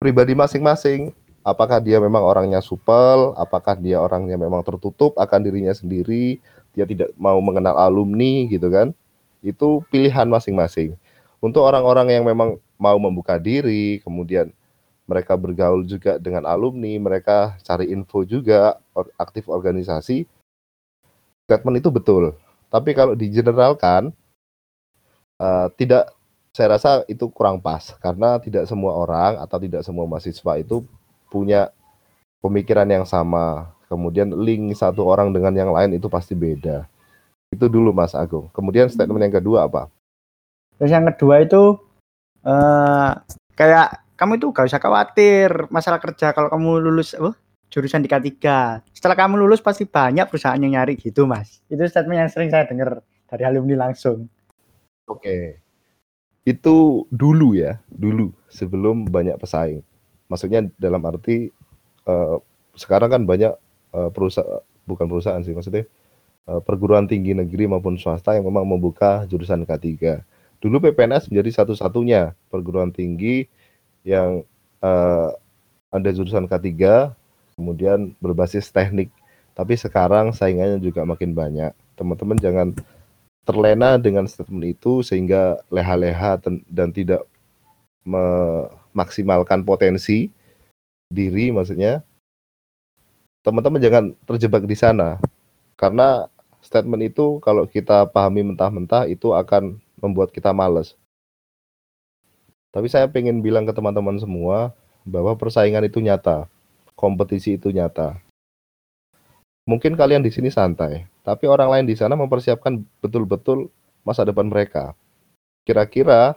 pribadi 0.02 0.34
masing-masing. 0.34 1.14
Apakah 1.46 1.84
dia 1.84 2.00
memang 2.00 2.24
orangnya 2.24 2.64
supel, 2.64 3.36
apakah 3.36 3.76
dia 3.76 4.00
orangnya 4.00 4.40
memang 4.40 4.64
tertutup 4.64 5.14
akan 5.20 5.44
dirinya 5.44 5.76
sendiri, 5.76 6.40
dia 6.72 6.88
tidak 6.88 7.12
mau 7.20 7.36
mengenal 7.44 7.76
alumni 7.76 8.48
gitu 8.48 8.72
kan? 8.72 8.96
itu 9.44 9.84
pilihan 9.92 10.26
masing-masing. 10.26 10.96
Untuk 11.44 11.68
orang-orang 11.68 12.16
yang 12.16 12.24
memang 12.24 12.56
mau 12.80 12.96
membuka 12.96 13.36
diri, 13.36 14.00
kemudian 14.02 14.50
mereka 15.04 15.36
bergaul 15.36 15.84
juga 15.84 16.16
dengan 16.16 16.48
alumni, 16.48 16.96
mereka 16.96 17.60
cari 17.64 17.92
info 17.92 18.24
juga, 18.24 18.80
aktif 19.20 19.52
organisasi, 19.52 20.24
statement 21.44 21.84
itu 21.84 21.90
betul. 21.92 22.34
Tapi 22.72 22.96
kalau 22.96 23.14
digeneralkan, 23.14 24.16
uh, 25.38 25.68
tidak, 25.76 26.16
saya 26.56 26.78
rasa 26.80 26.92
itu 27.12 27.28
kurang 27.30 27.60
pas 27.60 27.94
karena 28.00 28.40
tidak 28.40 28.66
semua 28.70 28.94
orang 28.94 29.42
atau 29.42 29.58
tidak 29.58 29.82
semua 29.82 30.06
mahasiswa 30.06 30.54
itu 30.58 30.86
punya 31.28 31.70
pemikiran 32.40 32.88
yang 32.88 33.06
sama. 33.06 33.74
Kemudian 33.90 34.34
link 34.34 34.74
satu 34.74 35.06
orang 35.06 35.30
dengan 35.30 35.54
yang 35.54 35.70
lain 35.70 35.98
itu 35.98 36.10
pasti 36.10 36.34
beda. 36.34 36.90
Itu 37.54 37.70
dulu 37.70 37.94
Mas 37.94 38.18
Agung. 38.18 38.50
Kemudian 38.50 38.90
statement 38.90 39.22
yang 39.30 39.38
kedua 39.38 39.70
apa? 39.70 39.86
Terus 40.82 40.90
yang 40.90 41.06
kedua 41.14 41.46
itu 41.46 41.78
uh, 42.42 43.12
kayak 43.54 44.03
kamu 44.24 44.40
itu 44.40 44.48
gak 44.56 44.72
usah 44.72 44.80
khawatir 44.80 45.68
masalah 45.68 46.00
kerja 46.00 46.32
kalau 46.32 46.48
kamu 46.48 46.80
lulus 46.80 47.12
uh, 47.20 47.36
jurusan 47.68 48.00
di 48.00 48.08
K3. 48.08 48.40
Setelah 48.96 49.20
kamu 49.20 49.44
lulus 49.44 49.60
pasti 49.60 49.84
banyak 49.84 50.32
perusahaan 50.32 50.56
yang 50.56 50.80
nyari 50.80 50.96
gitu, 50.96 51.28
Mas. 51.28 51.60
Itu 51.68 51.84
statement 51.84 52.24
yang 52.24 52.32
sering 52.32 52.48
saya 52.48 52.64
dengar 52.64 53.04
dari 53.28 53.44
alumni 53.44 53.92
langsung. 53.92 54.32
Oke. 55.12 55.60
Itu 56.48 57.04
dulu 57.12 57.60
ya, 57.60 57.84
dulu 57.92 58.32
sebelum 58.48 59.12
banyak 59.12 59.36
pesaing. 59.36 59.84
Maksudnya 60.32 60.64
dalam 60.80 61.04
arti 61.04 61.52
uh, 62.08 62.40
sekarang 62.80 63.12
kan 63.12 63.22
banyak 63.28 63.52
uh, 63.92 64.10
perusahaan 64.16 64.64
bukan 64.88 65.06
perusahaan 65.12 65.44
sih 65.44 65.52
maksudnya 65.52 65.84
Eh, 66.44 66.60
perguruan 66.60 67.08
tinggi 67.08 67.32
negeri 67.32 67.72
maupun 67.72 67.96
swasta 67.96 68.36
yang 68.36 68.44
memang 68.44 68.68
membuka 68.68 69.24
jurusan 69.32 69.64
K3. 69.64 69.96
Dulu 70.60 70.76
PPNS 70.84 71.32
menjadi 71.32 71.64
satu-satunya 71.64 72.36
perguruan 72.52 72.92
tinggi 72.92 73.48
yang 74.04 74.44
uh, 74.84 75.32
ada 75.90 76.10
jurusan 76.12 76.48
K3 76.48 76.70
kemudian 77.56 78.14
berbasis 78.20 78.70
teknik. 78.70 79.10
Tapi 79.54 79.78
sekarang 79.78 80.34
saingannya 80.34 80.82
juga 80.82 81.06
makin 81.06 81.32
banyak. 81.32 81.72
Teman-teman 81.94 82.38
jangan 82.42 82.68
terlena 83.46 84.00
dengan 84.00 84.26
statement 84.26 84.66
itu 84.66 85.06
sehingga 85.06 85.62
leha-leha 85.70 86.40
dan 86.68 86.90
tidak 86.90 87.28
memaksimalkan 88.04 89.62
potensi 89.64 90.34
diri 91.12 91.54
maksudnya. 91.54 92.02
Teman-teman 93.44 93.80
jangan 93.80 94.04
terjebak 94.26 94.64
di 94.66 94.74
sana. 94.74 95.20
Karena 95.78 96.26
statement 96.64 97.14
itu 97.14 97.38
kalau 97.44 97.68
kita 97.68 98.08
pahami 98.10 98.42
mentah-mentah 98.42 99.06
itu 99.06 99.36
akan 99.36 99.78
membuat 100.00 100.32
kita 100.32 100.50
males. 100.56 100.96
Tapi 102.74 102.90
saya 102.90 103.06
pengen 103.06 103.46
bilang 103.46 103.70
ke 103.70 103.74
teman-teman 103.78 104.18
semua 104.18 104.74
bahwa 105.06 105.38
persaingan 105.38 105.86
itu 105.86 106.02
nyata, 106.02 106.50
kompetisi 106.98 107.62
itu 107.62 107.70
nyata. 107.70 108.18
Mungkin 109.70 109.94
kalian 109.94 110.26
di 110.26 110.34
sini 110.34 110.50
santai, 110.50 111.06
tapi 111.22 111.46
orang 111.46 111.70
lain 111.70 111.86
di 111.86 111.96
sana 111.96 112.18
mempersiapkan 112.18 112.82
betul-betul 113.00 113.70
masa 114.02 114.26
depan 114.26 114.50
mereka. 114.50 114.98
Kira-kira 115.64 116.36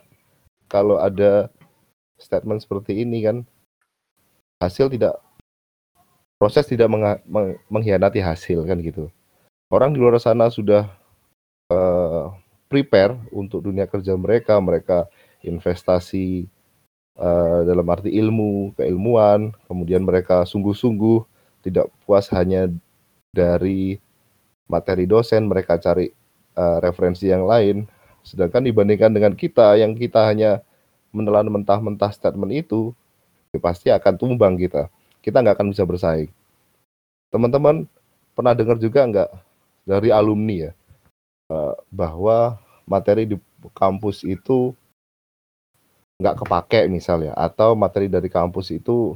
kalau 0.69 1.01
ada 1.01 1.49
statement 2.21 2.63
seperti 2.63 3.01
ini 3.03 3.25
kan 3.25 3.37
hasil 4.61 4.93
tidak 4.93 5.19
proses 6.37 6.69
tidak 6.69 6.93
mengkhianati 7.73 8.21
hasil 8.21 8.63
kan 8.69 8.79
gitu. 8.85 9.09
Orang 9.73 9.97
di 9.97 9.99
luar 9.99 10.21
sana 10.23 10.53
sudah 10.53 10.87
uh, 11.73 12.31
prepare 12.71 13.19
untuk 13.35 13.67
dunia 13.67 13.89
kerja 13.91 14.15
mereka, 14.15 14.55
mereka 14.63 15.11
investasi 15.47 16.51
uh, 17.17 17.63
dalam 17.65 17.87
arti 17.89 18.13
ilmu, 18.13 18.75
keilmuan, 18.77 19.55
kemudian 19.71 20.03
mereka 20.03 20.43
sungguh-sungguh 20.45 21.25
tidak 21.63 21.89
puas 22.05 22.29
hanya 22.35 22.69
dari 23.31 23.99
materi 24.67 25.07
dosen, 25.07 25.47
mereka 25.47 25.79
cari 25.79 26.11
uh, 26.59 26.79
referensi 26.83 27.31
yang 27.31 27.47
lain. 27.47 27.87
Sedangkan 28.27 28.67
dibandingkan 28.67 29.15
dengan 29.15 29.39
kita 29.39 29.79
yang 29.79 29.95
kita 29.95 30.27
hanya 30.27 30.63
menelan 31.15 31.49
mentah-mentah 31.49 32.11
statement 32.11 32.53
itu, 32.53 32.91
ya 33.55 33.59
pasti 33.63 33.89
akan 33.95 34.15
tumbang 34.19 34.59
kita. 34.59 34.91
Kita 35.23 35.43
nggak 35.43 35.57
akan 35.59 35.69
bisa 35.71 35.87
bersaing. 35.87 36.31
Teman-teman 37.31 37.87
pernah 38.37 38.53
dengar 38.53 38.77
juga 38.77 39.07
nggak 39.07 39.31
dari 39.87 40.11
alumni 40.11 40.69
ya 40.69 40.73
eh, 41.51 41.75
bahwa 41.89 42.59
materi 42.85 43.25
di 43.25 43.37
kampus 43.75 44.23
itu 44.27 44.77
nggak 46.17 46.37
kepake 46.45 46.81
misalnya 46.89 47.37
atau 47.37 47.77
materi 47.77 48.09
dari 48.09 48.33
kampus 48.33 48.73
itu 48.73 49.13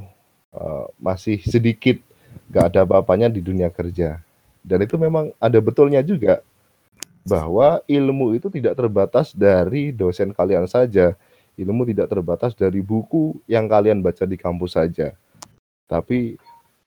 uh, 0.53 0.85
masih 1.01 1.41
sedikit 1.41 1.97
nggak 2.53 2.65
ada 2.73 2.79
apa-apanya 2.85 3.27
di 3.27 3.41
dunia 3.41 3.73
kerja. 3.73 4.21
Dan 4.61 4.85
itu 4.85 4.93
memang 5.01 5.33
ada 5.41 5.57
betulnya 5.57 6.05
juga 6.05 6.45
bahwa 7.25 7.81
ilmu 7.89 8.37
itu 8.37 8.53
tidak 8.53 8.77
terbatas 8.77 9.33
dari 9.33 9.89
dosen 9.89 10.33
kalian 10.33 10.69
saja. 10.69 11.17
Ilmu 11.57 11.83
tidak 11.89 12.13
terbatas 12.13 12.53
dari 12.53 12.79
buku 12.79 13.37
yang 13.49 13.65
kalian 13.65 14.05
baca 14.05 14.23
di 14.23 14.37
kampus 14.37 14.77
saja. 14.77 15.17
Tapi 15.89 16.37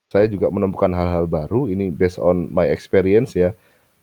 saya 0.09 0.31
juga 0.31 0.47
menemukan 0.49 0.89
hal-hal 0.95 1.27
baru 1.27 1.67
ini 1.67 1.91
based 1.91 2.23
on 2.23 2.47
my 2.55 2.71
experience 2.71 3.35
ya. 3.35 3.51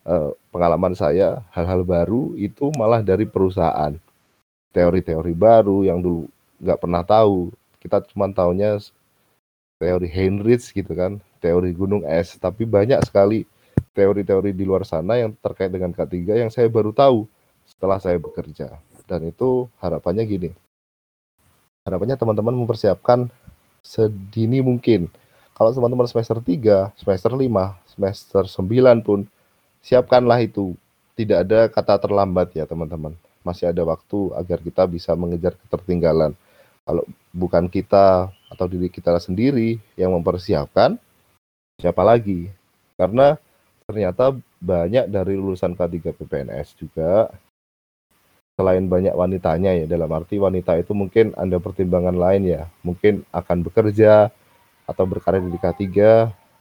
Uh, 0.02 0.34
pengalaman 0.50 0.98
saya 0.98 1.46
hal-hal 1.54 1.86
baru 1.86 2.34
itu 2.34 2.74
malah 2.74 3.06
dari 3.06 3.24
perusahaan 3.24 3.94
teori-teori 4.72 5.34
baru 5.36 5.84
yang 5.88 6.00
dulu 6.00 6.28
nggak 6.60 6.80
pernah 6.80 7.04
tahu. 7.04 7.52
Kita 7.82 8.04
cuma 8.12 8.30
tahunya 8.32 8.80
teori 9.82 10.08
Heinrich 10.08 10.70
gitu 10.72 10.94
kan 10.94 11.18
teori 11.42 11.74
gunung 11.74 12.06
es. 12.06 12.38
Tapi 12.38 12.64
banyak 12.64 13.02
sekali 13.04 13.44
teori-teori 13.92 14.54
di 14.56 14.64
luar 14.64 14.88
sana 14.88 15.20
yang 15.20 15.36
terkait 15.42 15.74
dengan 15.74 15.92
K3 15.92 16.46
yang 16.48 16.52
saya 16.54 16.70
baru 16.72 16.94
tahu 16.96 17.28
setelah 17.68 17.98
saya 18.00 18.22
bekerja. 18.22 18.78
Dan 19.10 19.28
itu 19.28 19.68
harapannya 19.82 20.24
gini. 20.24 20.50
Harapannya 21.84 22.16
teman-teman 22.16 22.54
mempersiapkan 22.54 23.28
sedini 23.82 24.62
mungkin. 24.62 25.10
Kalau 25.58 25.74
teman-teman 25.74 26.08
semester 26.08 26.38
3 26.38 26.94
semester 26.96 27.34
5 27.34 27.50
semester 27.92 28.44
9 28.46 29.02
pun 29.02 29.26
siapkanlah 29.82 30.46
itu. 30.46 30.78
Tidak 31.12 31.38
ada 31.44 31.68
kata 31.68 32.00
terlambat 32.00 32.56
ya 32.56 32.64
teman-teman. 32.64 33.14
Masih 33.42 33.70
ada 33.70 33.82
waktu 33.86 34.34
agar 34.38 34.62
kita 34.62 34.84
bisa 34.86 35.12
mengejar 35.18 35.58
ketertinggalan. 35.66 36.38
Kalau 36.86 37.04
bukan 37.34 37.70
kita 37.70 38.30
atau 38.50 38.66
diri 38.70 38.90
kita 38.90 39.18
sendiri 39.22 39.78
yang 39.98 40.14
mempersiapkan, 40.14 40.98
siapa 41.78 42.02
lagi? 42.02 42.50
Karena 42.98 43.38
ternyata 43.86 44.38
banyak 44.62 45.10
dari 45.10 45.34
lulusan 45.34 45.74
K3 45.74 46.14
PPNS 46.14 46.78
juga 46.78 47.34
selain 48.56 48.86
banyak 48.86 49.18
wanitanya 49.18 49.74
ya 49.74 49.86
dalam 49.90 50.12
arti 50.14 50.38
wanita 50.38 50.78
itu 50.78 50.94
mungkin 50.94 51.34
ada 51.34 51.58
pertimbangan 51.58 52.14
lain 52.14 52.46
ya 52.46 52.62
mungkin 52.86 53.26
akan 53.34 53.66
bekerja 53.66 54.30
atau 54.86 55.04
berkarir 55.10 55.42
di 55.42 55.58
K3 55.58 55.82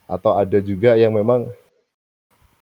atau 0.08 0.32
ada 0.34 0.58
juga 0.64 0.96
yang 0.96 1.12
memang 1.12 1.52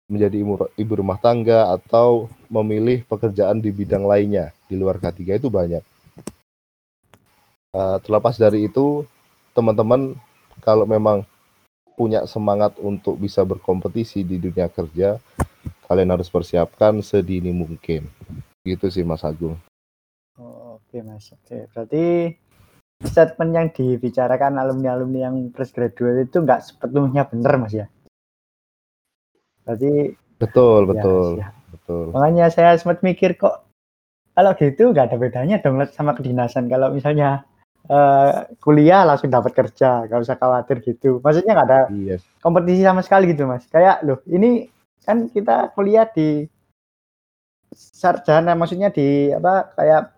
menjadi 0.05 0.37
ibu, 0.77 0.93
rumah 0.93 1.17
tangga 1.17 1.73
atau 1.73 2.29
memilih 2.47 3.01
pekerjaan 3.09 3.57
di 3.57 3.73
bidang 3.73 4.05
lainnya 4.05 4.53
di 4.69 4.77
luar 4.77 5.01
K3 5.01 5.41
itu 5.41 5.49
banyak. 5.49 5.81
Uh, 7.75 7.97
terlepas 8.05 8.37
dari 8.39 8.69
itu, 8.69 9.03
teman-teman 9.51 10.15
kalau 10.63 10.87
memang 10.87 11.27
punya 11.97 12.23
semangat 12.27 12.75
untuk 12.79 13.19
bisa 13.19 13.41
berkompetisi 13.43 14.23
di 14.23 14.37
dunia 14.39 14.69
kerja, 14.69 15.19
kalian 15.87 16.13
harus 16.13 16.29
persiapkan 16.29 17.01
sedini 17.01 17.51
mungkin. 17.51 18.07
Gitu 18.63 18.87
sih 18.91 19.03
Mas 19.03 19.25
Agung. 19.25 19.57
Oh, 20.35 20.79
Oke 20.79 20.99
okay, 20.99 21.01
Mas, 21.01 21.27
oke. 21.31 21.43
Okay. 21.43 21.61
Berarti 21.71 22.05
statement 23.03 23.51
yang 23.51 23.67
dibicarakan 23.71 24.59
alumni-alumni 24.59 25.19
yang 25.27 25.35
fresh 25.51 25.75
graduate 25.75 26.31
itu 26.31 26.39
nggak 26.39 26.63
sepenuhnya 26.63 27.27
benar 27.27 27.59
Mas 27.59 27.73
ya? 27.75 27.87
Berarti 29.65 30.13
betul, 30.38 30.82
ya, 30.86 30.89
betul, 30.93 31.30
ya. 31.41 31.47
betul. 31.73 32.06
Makanya 32.13 32.45
saya 32.54 32.78
sempat 32.78 33.01
mikir 33.01 33.34
kok 33.36 33.65
kalau 34.36 34.51
gitu 34.54 34.91
nggak 34.91 35.10
ada 35.12 35.17
bedanya 35.17 35.58
dong 35.63 35.82
sama 35.89 36.13
kedinasan. 36.13 36.69
Kalau 36.69 36.93
misalnya 36.93 37.47
uh, 37.89 38.45
kuliah 38.62 39.08
langsung 39.08 39.32
dapat 39.34 39.56
kerja, 39.56 40.06
nggak 40.06 40.21
usah 40.21 40.38
khawatir 40.38 40.84
gitu. 40.86 41.17
Maksudnya 41.23 41.56
nggak 41.56 41.67
ada 41.71 41.82
yes. 41.95 42.21
kompetisi 42.43 42.86
sama 42.86 43.01
sekali 43.01 43.32
gitu, 43.34 43.49
Mas. 43.49 43.65
Kayak 43.71 44.06
loh, 44.06 44.21
ini 44.30 44.69
kan 45.01 45.32
kita 45.32 45.73
kuliah 45.73 46.06
di 46.10 46.45
sarjana, 47.73 48.54
maksudnya 48.54 48.93
di 48.93 49.34
apa 49.34 49.73
kayak 49.73 50.13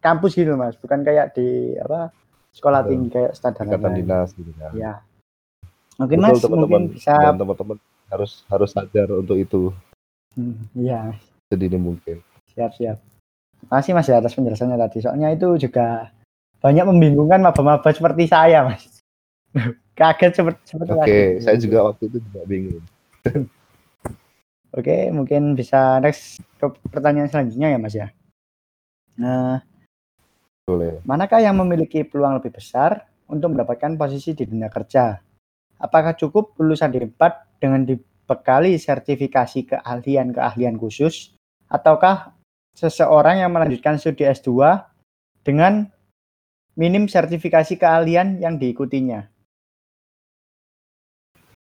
kampus 0.00 0.32
gitu, 0.38 0.54
Mas. 0.54 0.78
Bukan 0.78 1.02
kayak 1.02 1.34
di 1.34 1.74
apa 1.76 2.14
sekolah 2.54 2.86
tinggi 2.86 3.12
kayak 3.12 3.32
standar 3.36 3.66
dinas 3.92 4.32
gitu 4.38 4.50
ya. 4.56 4.70
ya. 4.74 4.94
Mungkin 5.98 6.18
Betul, 6.22 6.30
Mas 6.30 6.38
teman 6.38 6.58
-teman, 6.62 6.62
mungkin 6.62 6.94
bisa 6.94 7.14
teman-teman 7.34 7.78
harus 8.08 8.44
harus 8.48 8.70
sadar 8.72 9.08
untuk 9.12 9.36
itu. 9.36 9.72
Hmm, 10.36 10.56
iya. 10.76 11.12
Sedini 11.48 11.78
mungkin. 11.80 12.20
Siap 12.52 12.76
siap. 12.76 12.98
Masih 13.68 13.92
Mas 13.92 14.08
ya 14.08 14.20
atas 14.20 14.36
penjelasannya 14.36 14.78
tadi. 14.78 14.98
Soalnya 15.02 15.28
itu 15.34 15.68
juga 15.68 16.12
banyak 16.58 16.84
membingungkan 16.88 17.42
maba-maba 17.42 17.90
seperti 17.90 18.26
saya 18.28 18.66
Mas. 18.66 19.02
Kaget 19.98 20.32
seperti 20.38 20.60
seperti 20.62 20.90
Oke, 20.94 21.02
okay, 21.02 21.26
saya 21.42 21.56
juga 21.58 21.78
waktu 21.90 22.02
itu 22.06 22.18
juga 22.22 22.40
bingung. 22.46 22.84
Oke, 24.78 25.10
mungkin 25.10 25.58
bisa 25.58 25.98
next 25.98 26.38
ke 26.60 26.66
pertanyaan 26.92 27.26
selanjutnya 27.26 27.74
ya 27.74 27.78
Mas 27.80 27.94
ya. 27.96 28.08
Nah, 29.18 29.58
boleh. 30.68 31.02
Manakah 31.02 31.40
yang 31.42 31.56
memiliki 31.58 32.04
peluang 32.04 32.38
lebih 32.38 32.54
besar 32.54 33.08
untuk 33.26 33.56
mendapatkan 33.56 33.96
posisi 33.98 34.36
di 34.36 34.44
dunia 34.44 34.70
kerja? 34.70 35.18
Apakah 35.78 36.14
cukup 36.18 36.58
lulusan 36.58 36.90
di 36.90 36.98
4 37.02 37.62
dengan 37.62 37.86
dibekali 37.86 38.74
sertifikasi 38.78 39.78
keahlian-keahlian 39.78 40.74
khusus? 40.78 41.34
Ataukah 41.70 42.34
seseorang 42.74 43.42
yang 43.42 43.50
melanjutkan 43.50 43.98
studi 43.98 44.26
S2 44.26 44.82
dengan 45.42 45.90
minim 46.78 47.10
sertifikasi 47.10 47.74
keahlian 47.74 48.38
yang 48.38 48.54
diikutinya. 48.54 49.26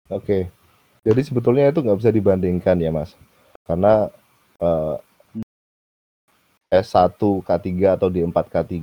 Oke, 0.09 0.49
jadi 1.01 1.21
sebetulnya 1.21 1.69
itu 1.69 1.81
nggak 1.81 1.99
bisa 2.01 2.09
dibandingkan 2.13 2.77
ya 2.81 2.89
mas, 2.93 3.13
karena 3.65 4.09
uh, 4.61 4.97
S1 6.69 7.17
K3 7.17 7.69
atau 7.97 8.09
D4 8.09 8.37
K3 8.49 8.77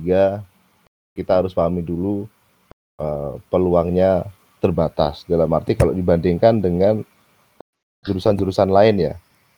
kita 1.15 1.31
harus 1.39 1.55
pahami 1.55 1.83
dulu 1.83 2.27
uh, 2.99 3.39
peluangnya 3.47 4.27
terbatas. 4.59 5.23
Dalam 5.25 5.49
arti 5.53 5.77
kalau 5.77 5.93
dibandingkan 5.93 6.59
dengan 6.61 7.01
jurusan-jurusan 8.05 8.69
lain 8.71 8.95
ya. 9.11 9.13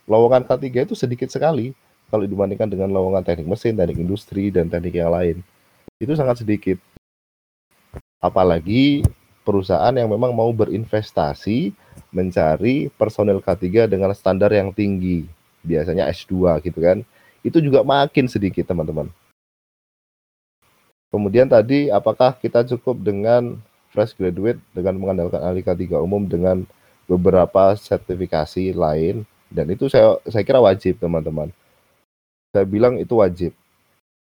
Lowongan 0.09 0.45
K3 0.47 0.89
itu 0.89 0.95
sedikit 0.97 1.29
sekali 1.29 1.75
kalau 2.09 2.25
dibandingkan 2.25 2.65
dengan 2.65 2.89
lowongan 2.89 3.21
teknik 3.21 3.45
mesin, 3.45 3.77
teknik 3.77 4.01
industri 4.01 4.49
dan 4.49 4.65
teknik 4.65 4.97
yang 4.97 5.13
lain. 5.13 5.45
Itu 6.01 6.17
sangat 6.17 6.41
sedikit. 6.41 6.81
Apalagi 8.17 9.05
perusahaan 9.45 9.93
yang 9.93 10.09
memang 10.09 10.33
mau 10.33 10.49
berinvestasi 10.49 11.71
mencari 12.09 12.89
personel 12.97 13.39
K3 13.39 13.85
dengan 13.85 14.09
standar 14.17 14.49
yang 14.49 14.73
tinggi, 14.73 15.29
biasanya 15.62 16.09
S2 16.09 16.65
gitu 16.65 16.81
kan. 16.81 17.05
Itu 17.45 17.62
juga 17.62 17.85
makin 17.85 18.25
sedikit 18.25 18.65
teman-teman. 18.65 19.07
Kemudian 21.09 21.49
tadi 21.49 21.89
apakah 21.89 22.38
kita 22.38 22.65
cukup 22.65 23.01
dengan 23.01 23.57
fresh 23.89 24.13
graduate 24.17 24.62
dengan 24.73 24.97
mengandalkan 24.97 25.41
ahli 25.41 25.65
K3 25.65 25.99
umum 26.02 26.25
dengan 26.25 26.65
beberapa 27.10 27.73
sertifikasi 27.73 28.73
lain 28.78 29.25
dan 29.49 29.65
itu 29.73 29.89
saya 29.89 30.21
saya 30.30 30.45
kira 30.45 30.62
wajib 30.62 31.02
teman-teman. 31.02 31.49
Saya 32.54 32.65
bilang 32.65 32.97
itu 33.02 33.17
wajib 33.17 33.52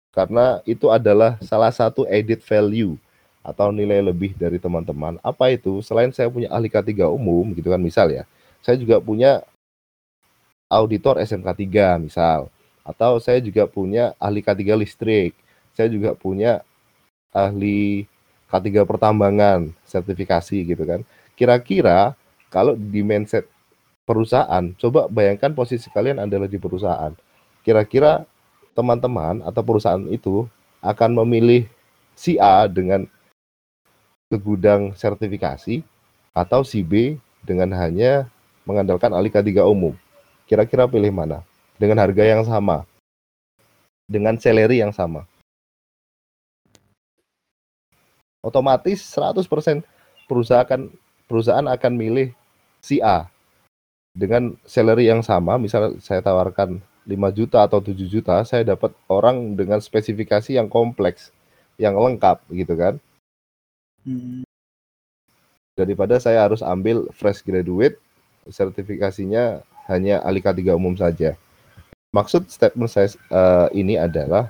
karena 0.09 0.59
itu 0.65 0.89
adalah 0.89 1.37
salah 1.45 1.69
satu 1.69 2.05
edit 2.09 2.41
value 2.41 2.97
atau 3.45 3.69
nilai 3.69 4.01
lebih 4.01 4.33
dari 4.35 4.57
teman-teman. 4.57 5.21
Apa 5.21 5.53
itu? 5.53 5.79
Selain 5.85 6.09
saya 6.11 6.27
punya 6.27 6.49
ahli 6.49 6.67
K3 6.67 7.07
umum 7.09 7.53
gitu 7.53 7.69
kan 7.69 7.79
misal 7.79 8.09
ya. 8.09 8.25
Saya 8.59 8.75
juga 8.75 8.99
punya 8.99 9.45
auditor 10.67 11.21
SMK 11.21 11.47
3 11.69 12.03
misal. 12.03 12.49
Atau 12.85 13.21
saya 13.21 13.37
juga 13.37 13.69
punya 13.69 14.17
ahli 14.17 14.41
K3 14.41 14.61
listrik. 14.81 15.37
Saya 15.77 15.87
juga 15.87 16.17
punya 16.17 16.65
ahli 17.29 18.09
K3 18.49 18.83
pertambangan 18.83 19.69
sertifikasi 19.85 20.57
gitu 20.65 20.83
kan. 20.83 21.05
Kira-kira 21.37 22.17
kalau 22.49 22.73
di 22.73 23.05
mindset 23.05 23.45
perusahaan, 24.09 24.73
coba 24.81 25.05
bayangkan 25.05 25.53
posisi 25.53 25.85
kalian 25.93 26.25
adalah 26.25 26.49
di 26.49 26.57
perusahaan. 26.57 27.13
Kira-kira 27.61 28.25
teman-teman 28.73 29.45
atau 29.45 29.61
perusahaan 29.61 30.01
itu 30.09 30.49
akan 30.81 31.21
memilih 31.23 31.69
si 32.17 32.41
A 32.41 32.65
dengan 32.65 33.05
ke 34.29 34.37
gudang 34.41 34.97
sertifikasi 34.97 35.85
atau 36.33 36.65
si 36.65 36.81
B 36.81 37.21
dengan 37.45 37.69
hanya 37.77 38.25
mengandalkan 38.65 39.13
alih 39.13 39.29
K3 39.29 39.61
umum. 39.69 39.93
Kira-kira 40.49 40.89
pilih 40.89 41.13
mana? 41.13 41.45
Dengan 41.77 42.01
harga 42.01 42.25
yang 42.25 42.41
sama. 42.41 42.89
Dengan 44.09 44.41
salary 44.41 44.81
yang 44.81 44.89
sama. 44.89 45.28
Otomatis 48.39 49.03
100% 49.15 49.83
perusahaan 50.29 50.63
akan 50.63 50.81
perusahaan 51.27 51.67
akan 51.67 51.93
milih 51.95 52.31
si 52.79 53.03
A 53.03 53.27
dengan 54.19 54.57
salary 54.67 55.07
yang 55.07 55.21
sama, 55.21 55.55
misal 55.55 55.95
saya 56.01 56.19
tawarkan 56.19 56.83
5 57.07 57.15
juta 57.31 57.63
atau 57.63 57.79
7 57.79 57.95
juta, 58.09 58.41
saya 58.43 58.67
dapat 58.67 58.91
orang 59.07 59.55
dengan 59.55 59.79
spesifikasi 59.79 60.59
yang 60.59 60.67
kompleks, 60.67 61.31
yang 61.79 61.95
lengkap 61.95 62.43
gitu 62.51 62.73
kan. 62.75 62.93
Hmm. 64.03 64.43
Daripada 65.79 66.19
saya 66.19 66.43
harus 66.43 66.59
ambil 66.59 67.07
fresh 67.15 67.45
graduate, 67.45 67.95
sertifikasinya 68.51 69.63
hanya 69.87 70.19
Alika 70.27 70.51
3 70.51 70.75
umum 70.75 70.93
saja. 70.99 71.39
Maksud 72.11 72.49
statement 72.49 72.91
saya 72.91 73.07
uh, 73.31 73.69
ini 73.71 73.95
adalah 73.95 74.49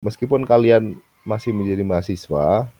meskipun 0.00 0.46
kalian 0.46 0.96
masih 1.26 1.52
menjadi 1.52 1.84
mahasiswa, 1.84 2.70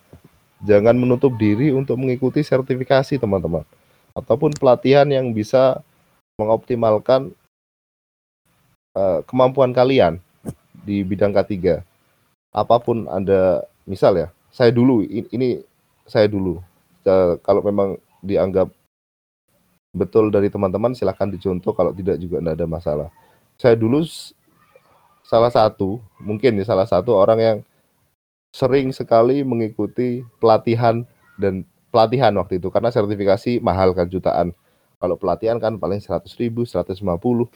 jangan 0.63 0.95
menutup 0.95 1.35
diri 1.35 1.75
untuk 1.75 1.99
mengikuti 1.99 2.41
sertifikasi 2.43 3.19
teman-teman 3.19 3.67
ataupun 4.15 4.55
pelatihan 4.57 5.09
yang 5.09 5.33
bisa 5.33 5.81
mengoptimalkan 6.39 7.33
uh, 8.97 9.21
kemampuan 9.27 9.73
kalian 9.75 10.21
di 10.85 11.03
bidang 11.05 11.33
K3. 11.33 11.81
Apa 12.53 12.77
pun 12.81 13.09
Anda 13.09 13.65
misal 13.89 14.19
ya, 14.21 14.29
saya 14.53 14.69
dulu 14.69 15.03
ini 15.09 15.65
saya 16.05 16.29
dulu. 16.29 16.61
Kalau 17.43 17.65
memang 17.65 17.99
dianggap 18.23 18.71
betul 19.93 20.33
dari 20.33 20.49
teman-teman 20.49 20.95
silahkan 20.95 21.29
dicontoh 21.29 21.75
kalau 21.75 21.91
tidak 21.93 22.17
juga 22.21 22.39
tidak 22.41 22.55
ada 22.61 22.67
masalah. 22.69 23.09
Saya 23.57 23.75
dulu 23.75 24.05
salah 25.25 25.51
satu, 25.51 25.99
mungkin 26.21 26.61
ya 26.61 26.65
salah 26.69 26.87
satu 26.87 27.17
orang 27.17 27.39
yang 27.41 27.57
sering 28.53 28.93
sekali 28.93 29.43
mengikuti 29.43 30.23
pelatihan 30.39 31.03
dan 31.41 31.65
pelatihan 31.89 32.33
waktu 32.37 32.61
itu 32.61 32.69
karena 32.69 32.93
sertifikasi 32.93 33.59
mahal 33.65 33.97
kan 33.97 34.07
jutaan. 34.07 34.53
Kalau 35.03 35.19
pelatihan 35.19 35.59
kan 35.59 35.83
paling 35.83 35.99
100 35.99 36.31
ribu, 36.39 36.63
150, 36.63 37.03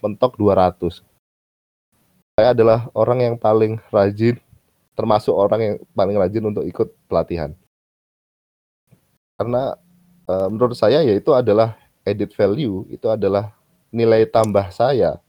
mentok 0.03 0.35
200. 0.35 0.99
Saya 2.35 2.51
adalah 2.51 2.91
orang 2.91 3.23
yang 3.23 3.35
paling 3.39 3.79
rajin, 3.87 4.35
termasuk 4.99 5.31
orang 5.31 5.61
yang 5.63 5.75
paling 5.95 6.19
rajin 6.19 6.43
untuk 6.43 6.67
ikut 6.67 6.91
pelatihan 7.07 7.55
karena 9.37 9.77
uh, 10.25 10.49
menurut 10.49 10.73
saya 10.73 11.05
yaitu 11.05 11.29
adalah 11.31 11.77
edit 12.01 12.33
value 12.33 12.89
itu 12.89 13.05
adalah 13.05 13.53
nilai 13.93 14.25
tambah 14.25 14.65
saya 14.73 15.21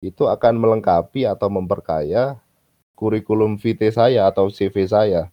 itu 0.00 0.24
akan 0.24 0.56
melengkapi 0.56 1.28
atau 1.28 1.52
memperkaya 1.52 2.40
kurikulum 2.94 3.58
VT 3.58 3.90
saya 3.94 4.30
atau 4.30 4.50
CV 4.50 4.86
saya. 4.88 5.30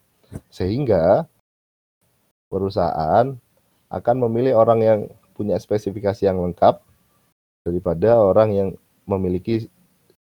Sehingga 0.52 1.26
perusahaan 2.52 3.38
akan 3.92 4.16
memilih 4.28 4.60
orang 4.60 4.80
yang 4.82 5.00
punya 5.34 5.58
spesifikasi 5.58 6.28
yang 6.28 6.40
lengkap 6.42 6.84
daripada 7.66 8.20
orang 8.20 8.50
yang 8.52 8.70
memiliki 9.06 9.68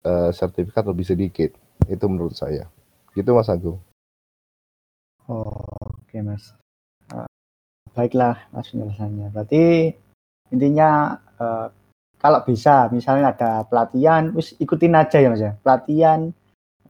uh, 0.03 0.31
sertifikat 0.31 0.85
lebih 0.87 1.05
sedikit. 1.07 1.51
Itu 1.85 2.09
menurut 2.09 2.35
saya. 2.35 2.67
Gitu 3.13 3.31
Mas 3.31 3.49
Agung. 3.49 3.79
Oh, 5.25 5.41
oke 5.41 6.05
okay, 6.05 6.21
Mas 6.21 6.53
baiklah 7.95 8.51
mas 8.51 8.67
penjelasannya. 8.69 9.31
Berarti 9.31 9.95
intinya 10.51 11.15
uh, 11.39 11.71
kalau 12.19 12.43
bisa 12.43 12.91
misalnya 12.91 13.31
ada 13.31 13.63
pelatihan 13.65 14.35
ikutin 14.35 14.93
aja 14.99 15.17
ya 15.23 15.31
mas 15.31 15.41
ya. 15.41 15.55
Pelatihan 15.63 16.35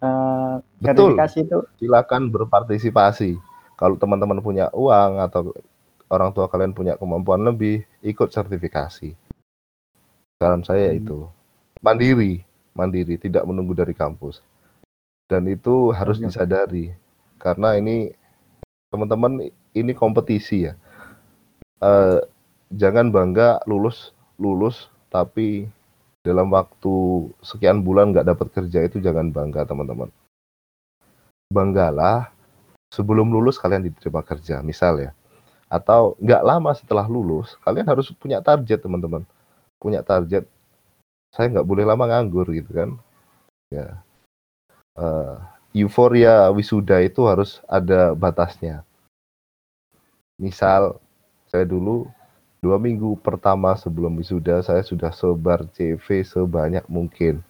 uh, 0.02 0.60
Betul. 0.82 1.16
itu 1.16 1.60
silakan 1.80 2.32
berpartisipasi 2.32 3.40
kalau 3.76 4.00
teman-teman 4.00 4.40
punya 4.40 4.72
uang 4.72 5.20
atau 5.20 5.52
orang 6.10 6.32
tua 6.32 6.48
kalian 6.48 6.72
punya 6.72 6.96
kemampuan 6.96 7.44
lebih 7.44 7.84
ikut 8.06 8.32
sertifikasi 8.32 9.16
saran 10.40 10.64
saya 10.64 10.92
hmm. 10.92 11.00
itu 11.00 11.20
mandiri 11.80 12.44
mandiri 12.76 13.16
tidak 13.16 13.48
menunggu 13.48 13.72
dari 13.72 13.96
kampus 13.96 14.44
dan 15.32 15.48
itu 15.50 15.90
harus 15.96 16.22
ya. 16.22 16.30
disadari 16.30 16.94
karena 17.40 17.80
ini 17.80 18.14
teman-teman 18.92 19.50
ini 19.74 19.92
kompetisi 19.96 20.70
ya 20.70 20.74
uh, 21.82 22.22
jangan 22.72 23.10
bangga 23.10 23.64
lulus 23.66 24.14
lulus 24.38 24.92
tapi 25.10 25.66
dalam 26.26 26.50
waktu 26.50 27.30
sekian 27.46 27.86
bulan 27.86 28.10
nggak 28.10 28.26
dapat 28.26 28.48
kerja 28.50 28.82
itu 28.82 28.98
jangan 28.98 29.30
bangga 29.30 29.62
teman-teman. 29.70 30.10
Banggalah 31.54 32.34
sebelum 32.90 33.30
lulus 33.30 33.62
kalian 33.62 33.86
diterima 33.86 34.26
kerja 34.26 34.66
misal 34.66 34.98
ya. 34.98 35.14
Atau 35.70 36.18
nggak 36.18 36.42
lama 36.42 36.74
setelah 36.74 37.06
lulus 37.06 37.54
kalian 37.62 37.86
harus 37.86 38.10
punya 38.18 38.42
target 38.42 38.82
teman-teman. 38.82 39.22
Punya 39.78 40.02
target 40.02 40.50
saya 41.30 41.54
nggak 41.54 41.68
boleh 41.70 41.86
lama 41.86 42.10
nganggur 42.10 42.50
gitu 42.50 42.74
kan. 42.74 42.90
Ya. 43.70 44.02
Uh, 44.98 45.38
euforia 45.78 46.50
wisuda 46.50 47.06
itu 47.06 47.22
harus 47.30 47.62
ada 47.70 48.18
batasnya. 48.18 48.82
Misal 50.42 50.98
saya 51.46 51.70
dulu 51.70 52.10
dua 52.60 52.76
minggu 52.80 53.20
pertama 53.20 53.76
sebelum 53.76 54.16
wisuda 54.20 54.64
saya 54.64 54.84
sudah 54.84 55.12
sebar 55.12 55.68
CV 55.72 56.24
sebanyak 56.24 56.86
mungkin. 56.92 57.44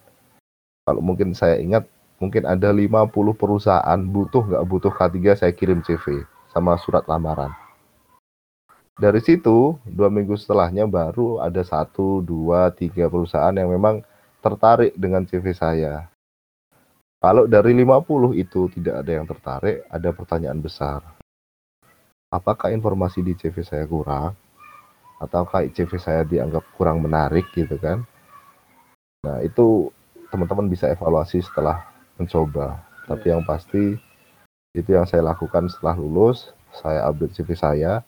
Kalau 0.86 1.02
mungkin 1.02 1.34
saya 1.34 1.58
ingat 1.58 1.90
mungkin 2.22 2.46
ada 2.46 2.70
50 2.70 3.12
perusahaan 3.36 4.00
butuh 4.00 4.44
nggak 4.46 4.66
butuh 4.70 4.94
K3 4.94 5.18
saya 5.36 5.52
kirim 5.52 5.82
CV 5.82 6.24
sama 6.54 6.78
surat 6.78 7.06
lamaran. 7.10 7.52
Dari 8.96 9.20
situ 9.20 9.76
dua 9.84 10.08
minggu 10.08 10.40
setelahnya 10.40 10.88
baru 10.88 11.44
ada 11.44 11.60
satu, 11.66 12.24
dua, 12.24 12.72
tiga 12.72 13.12
perusahaan 13.12 13.52
yang 13.52 13.68
memang 13.68 14.00
tertarik 14.40 14.96
dengan 14.96 15.28
CV 15.28 15.52
saya. 15.52 16.08
Kalau 17.20 17.50
dari 17.50 17.74
50 17.74 18.38
itu 18.38 18.70
tidak 18.72 19.02
ada 19.02 19.12
yang 19.12 19.26
tertarik, 19.26 19.84
ada 19.90 20.10
pertanyaan 20.14 20.62
besar 20.62 21.02
apakah 22.36 22.76
informasi 22.76 23.24
di 23.24 23.34
CV 23.40 23.64
saya 23.64 23.88
kurang 23.88 24.36
ataukah 25.20 25.66
CV 25.72 25.92
saya 25.98 26.22
dianggap 26.28 26.64
kurang 26.76 27.00
menarik 27.00 27.48
gitu 27.56 27.80
kan? 27.80 28.04
Nah 29.24 29.42
itu 29.42 29.90
teman-teman 30.30 30.68
bisa 30.68 30.92
evaluasi 30.92 31.40
setelah 31.42 31.88
mencoba. 32.20 32.84
Tapi 33.06 33.32
yang 33.32 33.44
pasti 33.46 33.96
itu 34.76 34.90
yang 34.92 35.08
saya 35.08 35.24
lakukan 35.24 35.72
setelah 35.72 35.96
lulus 35.96 36.52
saya 36.76 37.08
update 37.08 37.32
CV 37.40 37.56
saya 37.56 38.04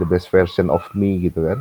the 0.00 0.06
best 0.08 0.32
version 0.32 0.72
of 0.72 0.84
me 0.96 1.20
gitu 1.20 1.44
kan. 1.44 1.60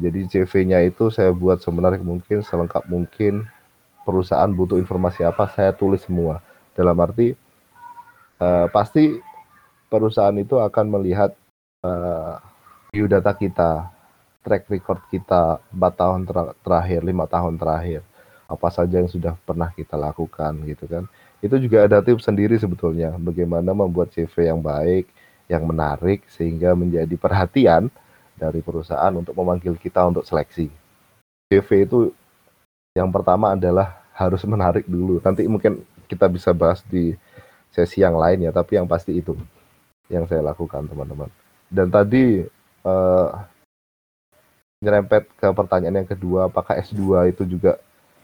Jadi 0.00 0.32
CV-nya 0.32 0.80
itu 0.88 1.12
saya 1.12 1.28
buat 1.28 1.60
semenarik 1.60 2.00
mungkin 2.00 2.40
selengkap 2.40 2.88
mungkin 2.88 3.44
perusahaan 4.08 4.48
butuh 4.48 4.80
informasi 4.80 5.28
apa 5.28 5.44
saya 5.52 5.76
tulis 5.76 6.00
semua. 6.08 6.40
Dalam 6.72 6.96
arti 6.96 7.36
uh, 8.40 8.66
pasti 8.72 9.20
perusahaan 9.92 10.32
itu 10.40 10.56
akan 10.56 10.86
melihat 10.88 11.36
uh, 11.84 12.40
biodata 12.90 13.32
kita, 13.32 13.86
track 14.42 14.66
record 14.66 15.00
kita 15.08 15.62
4 15.70 16.00
tahun 16.00 16.20
ter 16.26 16.36
terakhir, 16.60 17.00
lima 17.06 17.24
tahun 17.30 17.54
terakhir, 17.56 18.02
apa 18.50 18.68
saja 18.74 18.98
yang 18.98 19.10
sudah 19.10 19.38
pernah 19.46 19.70
kita 19.70 19.94
lakukan 19.94 20.52
gitu 20.66 20.84
kan. 20.90 21.06
Itu 21.40 21.56
juga 21.56 21.86
ada 21.86 22.02
tips 22.04 22.26
sendiri 22.26 22.58
sebetulnya 22.58 23.14
bagaimana 23.16 23.72
membuat 23.72 24.12
CV 24.12 24.50
yang 24.50 24.60
baik, 24.60 25.08
yang 25.46 25.64
menarik 25.64 26.26
sehingga 26.28 26.74
menjadi 26.74 27.14
perhatian 27.16 27.88
dari 28.36 28.60
perusahaan 28.60 29.14
untuk 29.14 29.32
memanggil 29.38 29.78
kita 29.78 30.04
untuk 30.04 30.26
seleksi. 30.26 30.68
CV 31.48 31.68
itu 31.86 31.98
yang 32.92 33.08
pertama 33.08 33.54
adalah 33.54 34.02
harus 34.12 34.42
menarik 34.44 34.84
dulu. 34.84 35.22
Nanti 35.22 35.46
mungkin 35.46 35.80
kita 36.10 36.26
bisa 36.26 36.50
bahas 36.50 36.82
di 36.84 37.14
sesi 37.70 38.02
yang 38.02 38.18
lain 38.18 38.44
ya, 38.44 38.50
tapi 38.50 38.76
yang 38.76 38.90
pasti 38.90 39.14
itu 39.14 39.38
yang 40.10 40.26
saya 40.26 40.42
lakukan 40.42 40.90
teman-teman. 40.90 41.30
Dan 41.70 41.86
tadi 41.86 42.42
uh, 42.86 43.28
nyerempet 44.80 45.28
ke 45.36 45.46
pertanyaan 45.52 46.04
yang 46.04 46.08
kedua, 46.08 46.48
apakah 46.48 46.80
S2 46.80 47.32
itu 47.36 47.44
juga 47.44 47.76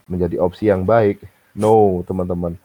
menjadi 0.09 0.41
opsi 0.41 0.69
yang 0.73 0.81
baik? 0.81 1.21
No, 1.53 2.01
teman-teman. 2.05 2.57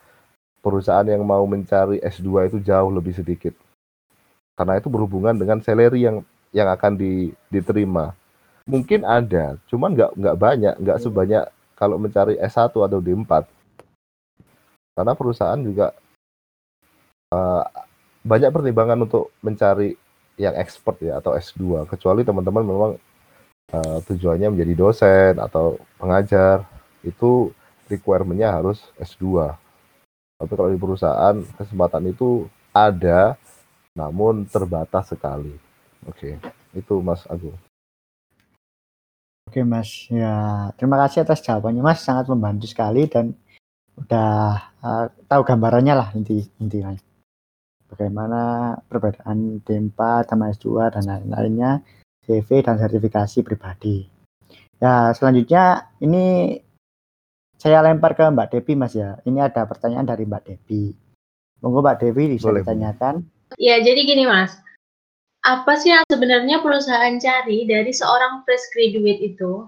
Perusahaan 0.63 1.05
yang 1.05 1.21
mau 1.21 1.43
mencari 1.45 2.01
S2 2.01 2.49
itu 2.49 2.57
jauh 2.63 2.89
lebih 2.89 3.13
sedikit. 3.13 3.53
Karena 4.57 4.77
itu 4.77 4.89
berhubungan 4.89 5.33
dengan 5.33 5.61
salary 5.61 6.05
yang 6.05 6.21
yang 6.53 6.69
akan 6.69 6.93
di, 6.97 7.33
diterima. 7.49 8.13
Mungkin 8.63 9.03
ada, 9.03 9.59
cuman 9.67 9.91
nggak 9.97 10.11
nggak 10.15 10.37
banyak, 10.39 10.73
nggak 10.79 11.01
sebanyak 11.01 11.45
kalau 11.73 11.97
mencari 11.99 12.37
S1 12.39 12.71
atau 12.71 12.99
D4. 13.01 13.43
Karena 14.93 15.13
perusahaan 15.17 15.59
juga 15.59 15.91
uh, 17.33 17.65
banyak 18.23 18.53
pertimbangan 18.53 19.03
untuk 19.03 19.33
mencari 19.43 19.97
yang 20.39 20.55
expert 20.57 20.97
ya 20.99 21.21
atau 21.21 21.37
S2 21.37 21.85
kecuali 21.85 22.25
teman-teman 22.25 22.63
memang 22.65 22.91
uh, 23.73 23.99
tujuannya 24.05 24.53
menjadi 24.53 24.73
dosen 24.73 25.33
atau 25.37 25.77
pengajar 26.01 26.65
itu 27.05 27.53
requirementnya 27.89 28.49
harus 28.49 28.81
S2 28.97 29.53
tapi 30.43 30.53
kalau 30.59 30.69
di 30.73 30.79
perusahaan 30.81 31.35
kesempatan 31.55 32.09
itu 32.09 32.49
ada 32.73 33.37
namun 33.93 34.49
terbatas 34.49 35.13
sekali. 35.13 35.53
Oke 36.09 36.41
itu 36.73 36.93
Mas 36.99 37.23
Agung. 37.29 37.55
Oke 39.47 39.61
Mas, 39.61 40.09
ya 40.09 40.67
terima 40.75 40.97
kasih 41.05 41.23
atas 41.23 41.45
jawabannya 41.45 41.85
Mas, 41.85 42.01
sangat 42.01 42.25
membantu 42.25 42.65
sekali 42.65 43.05
dan 43.05 43.37
udah 43.93 44.73
uh, 44.81 45.05
tahu 45.29 45.41
gambarannya 45.45 45.93
lah 45.93 46.09
inti 46.17 46.41
intinya 46.57 46.97
bagaimana 47.93 48.73
perbedaan 48.89 49.61
D4 49.61 50.25
sama 50.25 50.49
S2 50.49 50.89
dan 50.89 51.03
lain-lainnya, 51.05 51.85
CV 52.25 52.65
dan 52.65 52.81
sertifikasi 52.81 53.45
pribadi. 53.45 54.09
Ya, 54.81 55.13
selanjutnya 55.13 55.93
ini 56.01 56.57
saya 57.61 57.79
lempar 57.79 58.17
ke 58.17 58.25
Mbak 58.27 58.49
Devi 58.51 58.73
Mas 58.75 58.97
ya. 58.97 59.21
Ini 59.23 59.47
ada 59.47 59.63
pertanyaan 59.63 60.09
dari 60.09 60.27
Mbak 60.27 60.43
Devi. 60.43 60.91
Monggo 61.63 61.79
Mbak 61.79 61.97
Devi 62.03 62.35
bisa 62.35 62.51
Boleh. 62.51 62.65
ditanyakan. 62.65 63.23
Ya, 63.55 63.79
jadi 63.79 64.03
gini 64.03 64.27
Mas. 64.27 64.59
Apa 65.43 65.79
sih 65.79 65.95
yang 65.95 66.03
sebenarnya 66.09 66.59
perusahaan 66.59 67.15
cari 67.19 67.63
dari 67.63 67.91
seorang 67.95 68.43
fresh 68.43 68.67
graduate 68.75 69.21
itu? 69.23 69.67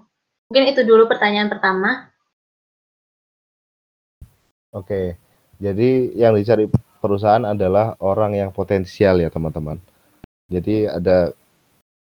Mungkin 0.52 0.76
itu 0.76 0.82
dulu 0.84 1.08
pertanyaan 1.08 1.48
pertama. 1.48 2.12
Oke. 4.76 5.16
Jadi 5.56 6.12
yang 6.20 6.36
dicari 6.36 6.68
perusahaan 7.06 7.46
adalah 7.46 7.94
orang 8.02 8.34
yang 8.34 8.50
potensial 8.50 9.22
ya 9.22 9.30
teman-teman. 9.30 9.78
Jadi 10.50 10.90
ada 10.90 11.30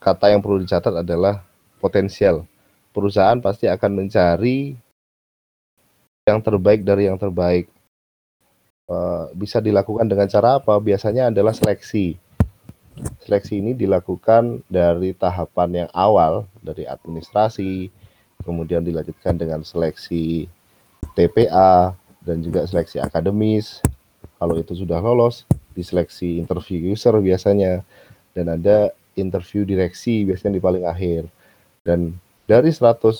kata 0.02 0.34
yang 0.34 0.41
perlu 0.41 0.65
dicatat 0.65 1.06
adalah 1.06 1.46
potensial. 1.78 2.50
Perusahaan 2.89 3.38
pasti 3.38 3.70
akan 3.70 4.02
mencari 4.02 4.74
yang 6.26 6.41
terbaik 6.41 6.82
dari 6.82 7.06
yang 7.06 7.22
terbaik. 7.22 7.70
Uh, 8.89 9.30
bisa 9.38 9.62
dilakukan 9.62 10.10
dengan 10.10 10.26
cara 10.26 10.58
apa? 10.58 10.74
Biasanya 10.82 11.30
adalah 11.30 11.54
seleksi. 11.54 12.18
Seleksi 13.22 13.62
ini 13.62 13.78
dilakukan 13.78 14.65
dari 14.65 15.13
tahapan 15.13 15.86
yang 15.86 15.89
awal 15.94 16.50
dari 16.65 16.89
administrasi, 16.89 17.94
kemudian 18.41 18.82
dilanjutkan 18.82 19.38
dengan 19.38 19.62
seleksi 19.62 20.50
TPA 21.13 21.94
dan 22.26 22.41
juga 22.41 22.65
seleksi 22.65 22.98
akademis, 23.04 23.86
kalau 24.38 24.56
itu 24.60 24.74
sudah 24.76 25.00
lolos, 25.00 25.44
diseleksi 25.76 26.40
interview 26.40 26.94
user 26.94 27.16
biasanya 27.20 27.84
dan 28.36 28.46
ada 28.52 28.92
interview 29.16 29.64
direksi 29.64 30.28
biasanya 30.28 30.60
di 30.60 30.64
paling 30.64 30.86
akhir. 30.88 31.28
Dan 31.86 32.18
dari 32.46 32.70
100 32.70 32.82
uh, 33.02 33.16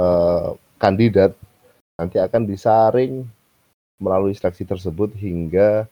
eh, 0.00 0.48
kandidat 0.76 1.32
nanti 1.94 2.18
akan 2.18 2.42
disaring 2.44 3.22
melalui 4.02 4.34
seleksi 4.34 4.66
tersebut 4.66 5.14
hingga 5.14 5.86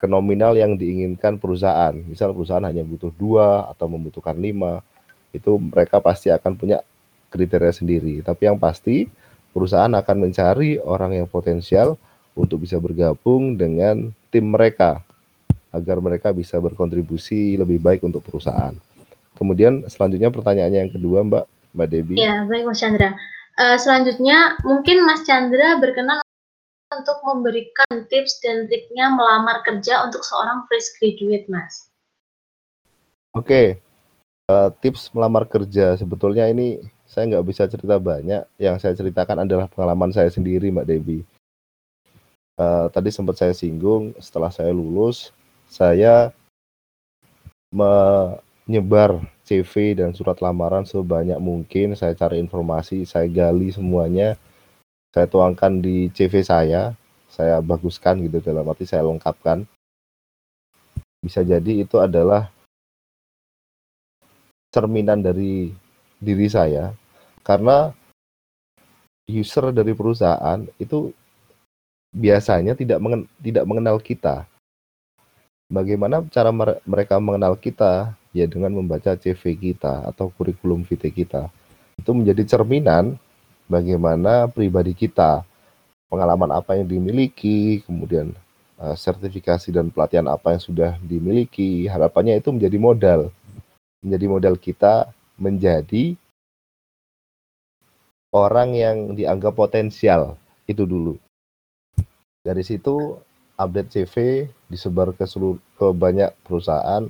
ke 0.00 0.06
nominal 0.10 0.56
yang 0.58 0.74
diinginkan 0.74 1.38
perusahaan. 1.38 1.94
Misal 1.94 2.34
perusahaan 2.34 2.64
hanya 2.64 2.82
butuh 2.82 3.12
dua 3.14 3.70
atau 3.70 3.86
membutuhkan 3.86 4.34
lima, 4.34 4.82
itu 5.30 5.60
mereka 5.62 6.02
pasti 6.02 6.32
akan 6.32 6.58
punya 6.58 6.82
kriteria 7.30 7.70
sendiri. 7.70 8.18
Tapi 8.24 8.50
yang 8.50 8.58
pasti 8.58 9.06
perusahaan 9.54 9.92
akan 9.92 10.16
mencari 10.28 10.82
orang 10.82 11.22
yang 11.22 11.28
potensial 11.30 11.94
untuk 12.32 12.64
bisa 12.64 12.80
bergabung 12.80 13.56
dengan 13.60 14.08
tim 14.32 14.48
mereka 14.48 15.04
agar 15.72 16.00
mereka 16.04 16.28
bisa 16.36 16.60
berkontribusi 16.60 17.56
lebih 17.56 17.80
baik 17.80 18.04
untuk 18.04 18.20
perusahaan. 18.24 18.76
Kemudian 19.36 19.88
selanjutnya 19.88 20.28
pertanyaannya 20.28 20.80
yang 20.88 20.92
kedua 20.92 21.24
Mbak 21.24 21.44
Mbak 21.72 21.88
Debi. 21.88 22.14
Ya 22.20 22.44
baik 22.44 22.68
Mas 22.68 22.80
Chandra. 22.80 23.16
Uh, 23.56 23.76
selanjutnya 23.80 24.60
mungkin 24.64 25.04
Mas 25.04 25.24
Chandra 25.24 25.80
berkenan 25.80 26.20
untuk 26.92 27.16
memberikan 27.24 28.04
tips 28.12 28.44
dan 28.44 28.68
triknya 28.68 29.08
melamar 29.08 29.64
kerja 29.64 30.04
untuk 30.04 30.20
seorang 30.20 30.68
fresh 30.68 30.92
graduate 31.00 31.48
Mas. 31.48 31.88
Oke, 33.32 33.48
okay. 33.48 33.66
uh, 34.52 34.68
eh, 34.68 34.70
tips 34.84 35.08
melamar 35.16 35.48
kerja 35.48 35.96
sebetulnya 35.96 36.44
ini 36.52 36.84
saya 37.08 37.32
nggak 37.32 37.48
bisa 37.48 37.64
cerita 37.64 37.96
banyak. 37.96 38.44
Yang 38.60 38.76
saya 38.84 38.92
ceritakan 38.92 39.48
adalah 39.48 39.72
pengalaman 39.72 40.12
saya 40.12 40.28
sendiri 40.28 40.68
Mbak 40.68 40.84
Debi 40.84 41.24
uh, 42.58 42.86
tadi 42.92 43.08
sempat 43.08 43.38
saya 43.40 43.54
singgung 43.56 44.16
setelah 44.20 44.52
saya 44.52 44.72
lulus 44.74 45.32
saya 45.72 46.34
menyebar 47.72 49.24
CV 49.48 49.96
dan 49.96 50.12
surat 50.12 50.38
lamaran 50.44 50.84
sebanyak 50.84 51.40
mungkin. 51.40 51.96
Saya 51.96 52.12
cari 52.12 52.38
informasi 52.38 53.08
saya 53.08 53.24
gali 53.26 53.72
semuanya. 53.72 54.36
Saya 55.12 55.24
tuangkan 55.28 55.80
di 55.80 56.12
CV 56.12 56.44
saya 56.44 56.92
saya 57.32 57.64
baguskan 57.64 58.20
gitu 58.28 58.44
dalam 58.44 58.68
arti 58.68 58.84
saya 58.84 59.08
lengkapkan. 59.08 59.64
Bisa 61.24 61.40
jadi 61.40 61.88
itu 61.88 61.96
adalah 61.96 62.52
cerminan 64.68 65.24
dari 65.24 65.72
diri 66.20 66.48
saya. 66.52 66.92
Karena 67.40 67.88
user 69.24 69.72
dari 69.72 69.96
perusahaan 69.96 70.60
itu 70.76 71.08
biasanya 72.12 72.76
tidak 72.76 73.00
mengen 73.00 73.24
tidak 73.40 73.64
mengenal 73.64 73.96
kita. 73.98 74.44
Bagaimana 75.72 76.20
cara 76.28 76.52
mereka 76.84 77.16
mengenal 77.16 77.56
kita? 77.56 78.12
Ya 78.32 78.48
dengan 78.48 78.72
membaca 78.72 79.12
CV 79.16 79.56
kita 79.56 80.08
atau 80.08 80.32
kurikulum 80.32 80.84
vitae 80.84 81.12
kita. 81.12 81.48
Itu 81.96 82.16
menjadi 82.16 82.44
cerminan 82.44 83.16
bagaimana 83.68 84.48
pribadi 84.48 84.96
kita, 84.96 85.44
pengalaman 86.08 86.48
apa 86.52 86.76
yang 86.80 86.88
dimiliki, 86.88 87.84
kemudian 87.84 88.32
uh, 88.80 88.96
sertifikasi 88.96 89.68
dan 89.68 89.92
pelatihan 89.92 90.28
apa 90.28 90.56
yang 90.56 90.62
sudah 90.64 90.96
dimiliki. 91.04 91.88
Harapannya 91.88 92.40
itu 92.40 92.52
menjadi 92.52 92.76
modal. 92.80 93.20
Menjadi 94.00 94.26
modal 94.28 94.54
kita 94.56 95.12
menjadi 95.36 96.16
orang 98.32 98.72
yang 98.72 98.96
dianggap 99.12 99.52
potensial 99.52 100.40
itu 100.64 100.88
dulu 100.88 101.20
dari 102.42 102.62
situ 102.66 103.18
update 103.54 103.90
CV 103.94 104.14
disebar 104.66 105.14
ke 105.14 105.24
seluruh 105.26 105.58
ke 105.78 105.86
banyak 105.94 106.30
perusahaan. 106.42 107.06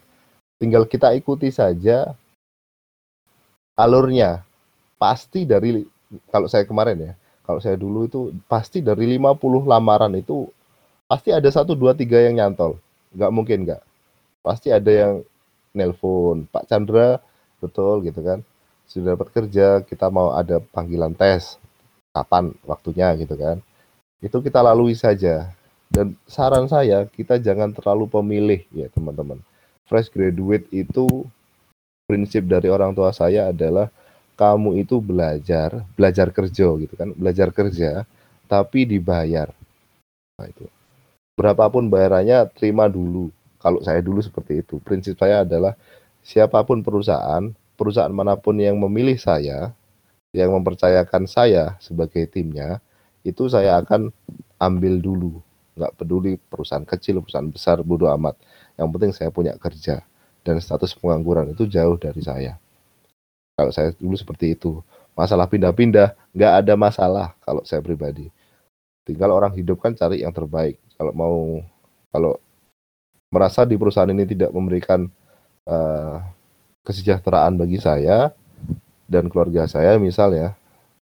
Tinggal 0.60 0.86
kita 0.86 1.16
ikuti 1.16 1.50
saja 1.50 2.12
alurnya. 3.74 4.44
Pasti 5.00 5.42
dari 5.42 5.82
kalau 6.30 6.46
saya 6.46 6.62
kemarin 6.68 7.10
ya, 7.10 7.12
kalau 7.42 7.58
saya 7.58 7.74
dulu 7.74 8.06
itu 8.06 8.20
pasti 8.46 8.84
dari 8.84 9.08
50 9.18 9.66
lamaran 9.66 10.12
itu 10.14 10.46
pasti 11.10 11.34
ada 11.34 11.48
satu 11.50 11.74
dua 11.74 11.96
tiga 11.96 12.22
yang 12.22 12.38
nyantol. 12.38 12.78
Nggak 13.16 13.32
mungkin 13.34 13.58
nggak. 13.66 13.82
Pasti 14.44 14.70
ada 14.70 14.92
yang 14.92 15.14
nelpon 15.72 16.46
Pak 16.52 16.68
Chandra 16.68 17.18
betul 17.58 18.04
gitu 18.04 18.20
kan 18.20 18.44
sudah 18.84 19.16
dapat 19.16 19.28
kerja 19.32 19.80
kita 19.86 20.12
mau 20.12 20.36
ada 20.36 20.60
panggilan 20.60 21.16
tes 21.16 21.56
kapan 22.12 22.52
waktunya 22.68 23.16
gitu 23.16 23.32
kan 23.40 23.64
itu 24.22 24.38
kita 24.38 24.62
lalui 24.62 24.94
saja. 24.94 25.50
Dan 25.92 26.16
saran 26.24 26.70
saya, 26.70 27.04
kita 27.04 27.36
jangan 27.36 27.74
terlalu 27.76 28.08
pemilih 28.08 28.64
ya 28.72 28.88
teman-teman. 28.88 29.36
fresh 29.84 30.08
graduate 30.08 30.64
itu 30.72 31.04
prinsip 32.08 32.48
dari 32.48 32.72
orang 32.72 32.96
tua 32.96 33.12
saya 33.12 33.52
adalah 33.52 33.92
kamu 34.40 34.80
itu 34.80 35.04
belajar, 35.04 35.84
belajar 35.92 36.32
kerja 36.32 36.66
gitu 36.80 36.94
kan, 36.96 37.12
belajar 37.12 37.52
kerja 37.52 38.08
tapi 38.48 38.88
dibayar. 38.88 39.52
Nah, 40.40 40.48
itu. 40.48 40.64
Berapapun 41.36 41.88
bayarannya 41.92 42.48
terima 42.56 42.88
dulu. 42.88 43.28
Kalau 43.60 43.80
saya 43.80 44.00
dulu 44.00 44.20
seperti 44.20 44.64
itu. 44.64 44.76
Prinsip 44.80 45.16
saya 45.16 45.44
adalah 45.44 45.76
siapa 46.20 46.60
pun 46.64 46.80
perusahaan, 46.80 47.52
perusahaan 47.76 48.12
mana 48.12 48.36
pun 48.36 48.56
yang 48.60 48.76
memilih 48.76 49.16
saya, 49.16 49.72
yang 50.32 50.52
mempercayakan 50.52 51.24
saya 51.28 51.76
sebagai 51.80 52.28
timnya, 52.28 52.80
itu 53.22 53.46
saya 53.46 53.78
akan 53.82 54.10
ambil 54.58 54.98
dulu. 54.98 55.32
Nggak 55.78 55.92
peduli 55.96 56.32
perusahaan 56.36 56.84
kecil, 56.84 57.24
perusahaan 57.24 57.48
besar, 57.48 57.80
bodoh 57.80 58.10
amat. 58.14 58.36
Yang 58.76 58.88
penting 58.92 59.10
saya 59.16 59.30
punya 59.32 59.56
kerja 59.56 60.04
dan 60.42 60.58
status 60.58 60.92
pengangguran 60.98 61.54
itu 61.54 61.64
jauh 61.70 61.96
dari 61.96 62.20
saya. 62.20 62.58
Kalau 63.56 63.70
saya 63.70 63.94
dulu 63.94 64.14
seperti 64.18 64.58
itu. 64.58 64.82
Masalah 65.12 65.44
pindah-pindah, 65.44 66.16
nggak 66.32 66.52
ada 66.64 66.74
masalah 66.74 67.26
kalau 67.44 67.60
saya 67.68 67.84
pribadi. 67.84 68.32
Tinggal 69.04 69.28
orang 69.28 69.52
hidup 69.52 69.76
kan 69.84 69.92
cari 69.92 70.24
yang 70.24 70.32
terbaik. 70.32 70.80
Kalau 70.96 71.12
mau, 71.12 71.36
kalau 72.08 72.40
merasa 73.28 73.68
di 73.68 73.76
perusahaan 73.76 74.08
ini 74.08 74.24
tidak 74.24 74.48
memberikan 74.56 75.12
uh, 75.68 76.16
kesejahteraan 76.80 77.60
bagi 77.60 77.76
saya 77.76 78.32
dan 79.04 79.28
keluarga 79.28 79.68
saya 79.68 80.00
misalnya, 80.00 80.56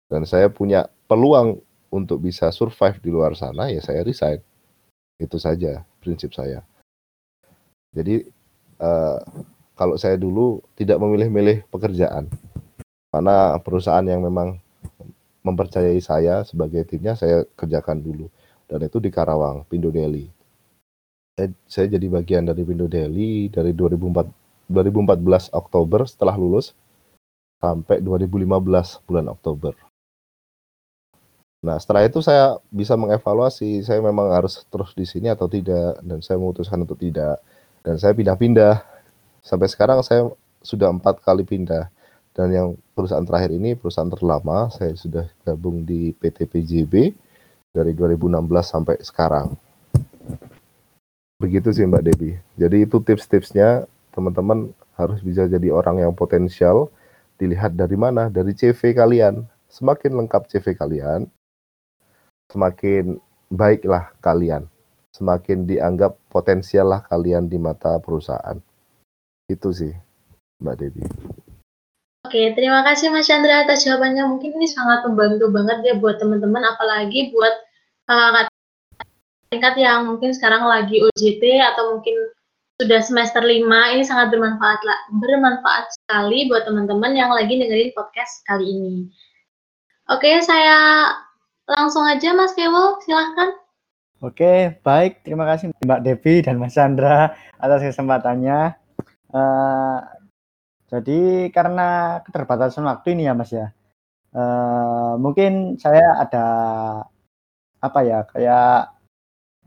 dan 0.05 0.21
saya 0.29 0.53
punya 0.53 0.85
peluang 1.09 1.64
untuk 1.95 2.19
bisa 2.19 2.51
survive 2.51 2.99
di 2.99 3.07
luar 3.07 3.31
sana, 3.39 3.71
ya 3.71 3.79
saya 3.79 4.03
resign. 4.03 4.43
Itu 5.15 5.39
saja 5.39 5.87
prinsip 6.03 6.35
saya. 6.35 6.59
Jadi 7.95 8.27
uh, 8.83 9.23
kalau 9.79 9.95
saya 9.95 10.19
dulu 10.19 10.59
tidak 10.75 10.99
memilih-milih 10.99 11.63
pekerjaan, 11.71 12.27
mana 13.15 13.55
perusahaan 13.63 14.03
yang 14.03 14.19
memang 14.19 14.59
mempercayai 15.47 16.03
saya 16.03 16.43
sebagai 16.43 16.83
timnya 16.83 17.15
saya 17.15 17.47
kerjakan 17.55 18.03
dulu 18.03 18.27
dan 18.65 18.81
itu 18.81 18.97
di 18.97 19.13
Karawang, 19.13 19.63
Pindo 19.69 19.93
Deli. 19.93 20.25
Saya, 21.37 21.49
saya 21.69 21.87
jadi 21.95 22.07
bagian 22.09 22.47
dari 22.47 22.65
Pindo 22.65 22.89
Deli 22.89 23.47
dari 23.47 23.71
2004 23.71 24.45
2014 24.65 25.53
Oktober 25.53 26.09
setelah 26.09 26.33
lulus 26.33 26.73
sampai 27.61 28.01
2015 28.01 29.05
bulan 29.05 29.29
Oktober. 29.29 29.77
Nah, 31.65 31.81
setelah 31.81 32.05
itu 32.05 32.21
saya 32.21 32.61
bisa 32.69 32.93
mengevaluasi 32.93 33.81
saya 33.81 33.97
memang 33.97 34.29
harus 34.29 34.61
terus 34.69 34.93
di 34.93 35.01
sini 35.01 35.33
atau 35.33 35.49
tidak 35.49 35.97
dan 36.05 36.21
saya 36.21 36.37
memutuskan 36.37 36.85
untuk 36.85 37.01
tidak 37.01 37.41
dan 37.81 37.97
saya 37.97 38.13
pindah-pindah. 38.13 38.85
Sampai 39.41 39.65
sekarang 39.65 40.05
saya 40.05 40.29
sudah 40.61 40.93
empat 40.93 41.25
kali 41.25 41.41
pindah 41.41 41.89
dan 42.37 42.47
yang 42.53 42.67
perusahaan 42.93 43.25
terakhir 43.25 43.57
ini 43.57 43.73
perusahaan 43.73 44.13
terlama 44.13 44.69
saya 44.69 44.93
sudah 44.93 45.25
gabung 45.41 45.81
di 45.81 46.13
PT 46.13 46.45
PJB 46.45 46.93
dari 47.73 47.97
2016 47.97 48.45
sampai 48.61 49.01
sekarang. 49.01 49.57
Begitu 51.41 51.73
sih 51.73 51.89
Mbak 51.89 52.03
Debbie 52.05 52.37
jadi 52.61 52.85
itu 52.85 53.01
tips-tipsnya 53.01 53.89
teman-teman 54.13 54.69
harus 55.01 55.17
bisa 55.25 55.49
jadi 55.49 55.73
orang 55.73 55.97
yang 55.97 56.13
potensial 56.13 56.93
dilihat 57.41 57.73
dari 57.73 57.97
mana 57.97 58.29
dari 58.29 58.53
CV 58.53 58.93
kalian. 58.93 59.49
Semakin 59.65 60.13
lengkap 60.13 60.45
CV 60.45 60.77
kalian 60.77 61.25
semakin 62.51 63.17
baiklah 63.49 64.11
kalian, 64.21 64.67
semakin 65.15 65.65
dianggap 65.65 66.17
potensial 66.29 66.91
lah 66.91 67.01
kalian 67.07 67.49
di 67.49 67.57
mata 67.57 67.97
perusahaan. 68.01 68.57
Itu 69.45 69.71
sih, 69.71 69.93
Mbak 70.61 70.75
Debbie. 70.81 71.09
Oke, 72.25 72.57
terima 72.57 72.81
kasih 72.81 73.13
Mas 73.13 73.29
Chandra 73.29 73.61
atas 73.61 73.85
jawabannya. 73.85 74.25
Mungkin 74.25 74.57
ini 74.57 74.65
sangat 74.65 75.05
membantu 75.05 75.45
banget 75.53 75.85
ya 75.85 75.93
buat 76.01 76.17
teman-teman, 76.17 76.65
apalagi 76.65 77.29
buat 77.29 77.53
kakak 78.09 78.49
tingkat 79.53 79.75
yang 79.77 80.09
mungkin 80.09 80.33
sekarang 80.33 80.65
lagi 80.65 81.05
UJT 81.05 81.41
atau 81.61 81.97
mungkin 81.97 82.17
sudah 82.81 82.99
semester 82.99 83.39
5 83.39 83.63
ini 83.95 84.03
sangat 84.03 84.35
bermanfaat 84.35 84.81
lah 84.83 84.99
bermanfaat 85.15 85.95
sekali 85.95 86.51
buat 86.51 86.67
teman-teman 86.67 87.15
yang 87.15 87.31
lagi 87.31 87.55
dengerin 87.55 87.95
podcast 87.95 88.43
kali 88.43 88.67
ini. 88.67 89.07
Oke, 90.11 90.43
saya 90.43 91.07
Langsung 91.65 92.05
aja 92.05 92.29
Mas 92.37 92.53
Kewo, 92.53 93.01
silahkan. 93.01 93.57
Oke, 94.21 94.79
baik. 94.85 95.25
Terima 95.25 95.43
kasih 95.49 95.73
Mbak 95.81 96.01
Devi 96.05 96.45
dan 96.45 96.61
Mas 96.61 96.77
Chandra 96.77 97.33
atas 97.57 97.81
kesempatannya. 97.81 98.77
Uh, 99.33 99.99
jadi 100.87 101.49
karena 101.49 102.21
keterbatasan 102.23 102.85
waktu 102.85 103.17
ini 103.17 103.27
ya 103.27 103.33
Mas 103.35 103.51
ya, 103.51 103.73
uh, 104.31 105.17
mungkin 105.19 105.75
saya 105.81 106.21
ada 106.21 106.47
apa 107.81 107.99
ya 108.05 108.23
kayak 108.29 108.95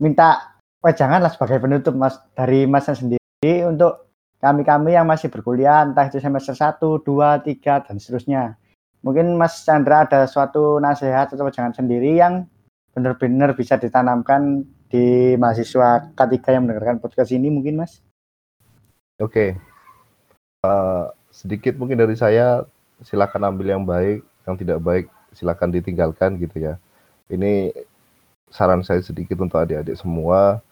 minta 0.01 0.59
wejangan 0.79 1.19
lah 1.21 1.31
sebagai 1.31 1.59
penutup 1.59 1.93
Mas 1.93 2.17
dari 2.33 2.63
Masnya 2.65 2.95
sendiri 2.95 3.55
untuk 3.67 4.09
kami-kami 4.39 4.95
yang 4.95 5.03
masih 5.05 5.27
berkuliah 5.27 5.83
entah 5.83 6.07
itu 6.07 6.23
semester 6.23 6.55
1, 6.55 6.79
2, 6.79 7.03
3 7.03 7.85
dan 7.85 7.95
seterusnya 7.99 8.55
mungkin 9.03 9.39
Mas 9.39 9.63
Chandra 9.63 10.03
ada 10.03 10.27
suatu 10.27 10.77
nasihat 10.77 11.31
atau 11.31 11.47
jangan 11.51 11.71
sendiri 11.71 12.19
yang 12.19 12.47
benar-benar 12.91 13.55
bisa 13.55 13.79
ditanamkan 13.79 14.67
di 14.89 15.37
mahasiswa 15.37 16.11
K3 16.17 16.35
yang 16.49 16.63
mendengarkan 16.65 16.99
podcast 16.99 17.31
ini 17.31 17.47
mungkin 17.53 17.85
Mas? 17.85 18.01
Oke, 19.19 19.31
okay. 19.31 19.49
uh, 20.65 20.67
eh, 20.67 21.05
sedikit 21.29 21.75
mungkin 21.75 21.99
dari 21.99 22.15
saya 22.15 22.63
silakan 23.03 23.55
ambil 23.55 23.67
yang 23.75 23.83
baik, 23.83 24.23
yang 24.47 24.55
tidak 24.55 24.79
baik 24.81 25.05
silakan 25.35 25.69
ditinggalkan 25.69 26.39
gitu 26.41 26.57
ya. 26.57 26.73
Ini 27.29 27.69
saran 28.49 28.81
saya 28.81 29.03
sedikit 29.05 29.37
untuk 29.39 29.61
adik-adik 29.61 29.93
semua, 29.99 30.63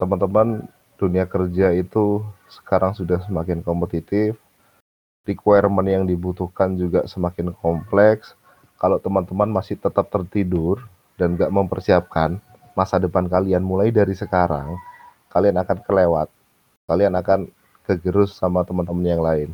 teman-teman 0.00 0.64
dunia 0.96 1.28
kerja 1.28 1.70
itu 1.76 2.24
sekarang 2.48 2.96
sudah 2.96 3.20
semakin 3.28 3.60
kompetitif, 3.60 4.40
requirement 5.28 5.84
yang 5.84 6.08
dibutuhkan 6.08 6.72
juga 6.74 7.04
semakin 7.04 7.52
kompleks. 7.60 8.32
Kalau 8.80 8.96
teman-teman 8.96 9.52
masih 9.52 9.76
tetap 9.76 10.08
tertidur 10.08 10.80
dan 11.20 11.36
nggak 11.36 11.52
mempersiapkan 11.52 12.40
masa 12.72 12.96
depan 12.96 13.26
kalian 13.26 13.60
mulai 13.60 13.90
dari 13.90 14.14
sekarang, 14.14 14.78
kalian 15.28 15.58
akan 15.60 15.78
kelewat. 15.84 16.28
Kalian 16.88 17.12
akan 17.20 17.50
kegerus 17.84 18.38
sama 18.38 18.64
teman-teman 18.64 19.04
yang 19.04 19.20
lain. 19.20 19.48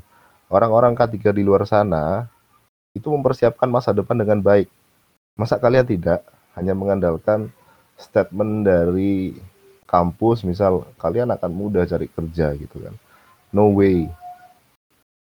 Orang-orang 0.47 0.95
K3 0.95 1.35
di 1.35 1.43
luar 1.43 1.67
sana 1.67 2.31
itu 2.95 3.11
mempersiapkan 3.11 3.67
masa 3.67 3.91
depan 3.91 4.15
dengan 4.15 4.39
baik. 4.39 4.71
Masa 5.35 5.59
kalian 5.59 5.89
tidak 5.89 6.23
hanya 6.55 6.79
mengandalkan 6.79 7.51
statement 7.99 8.63
dari 8.63 9.35
kampus, 9.89 10.47
misal 10.47 10.87
kalian 11.01 11.33
akan 11.35 11.51
mudah 11.51 11.83
cari 11.89 12.07
kerja 12.07 12.55
gitu 12.55 12.77
kan. 12.79 12.95
No 13.51 13.73
way 13.75 14.07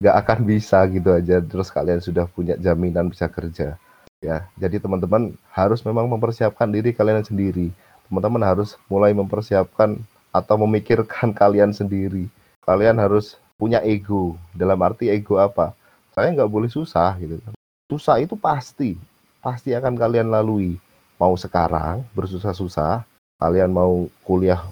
nggak 0.02 0.16
akan 0.26 0.38
bisa 0.42 0.82
gitu 0.90 1.14
aja. 1.14 1.38
Terus 1.38 1.70
kalian 1.70 2.02
sudah 2.02 2.26
punya 2.26 2.58
jaminan 2.58 3.06
bisa 3.06 3.30
kerja. 3.30 3.78
Ya 4.18 4.50
jadi 4.58 4.82
teman-teman 4.82 5.38
harus 5.54 5.78
memang 5.86 6.10
mempersiapkan 6.10 6.66
diri 6.66 6.90
kalian 6.90 7.22
sendiri. 7.22 7.70
Teman-teman 8.10 8.42
harus 8.42 8.74
mulai 8.90 9.14
mempersiapkan 9.14 9.94
atau 10.34 10.56
memikirkan 10.66 11.30
kalian 11.40 11.70
sendiri. 11.70 12.26
Kalian 12.66 12.98
harus 12.98 13.38
punya 13.54 13.78
ego. 13.86 14.34
Dalam 14.50 14.82
arti 14.82 15.06
ego 15.06 15.38
apa? 15.38 15.70
Saya 16.10 16.34
nggak 16.34 16.50
boleh 16.50 16.66
susah 16.66 17.14
gitu. 17.22 17.38
Susah 17.86 18.18
itu 18.18 18.34
pasti. 18.34 18.98
Pasti 19.38 19.70
akan 19.70 19.94
kalian 19.94 20.34
lalui. 20.34 20.82
Mau 21.22 21.38
sekarang 21.38 22.02
bersusah-susah 22.18 23.06
kalian 23.38 23.70
mau 23.70 24.06
kuliah 24.26 24.62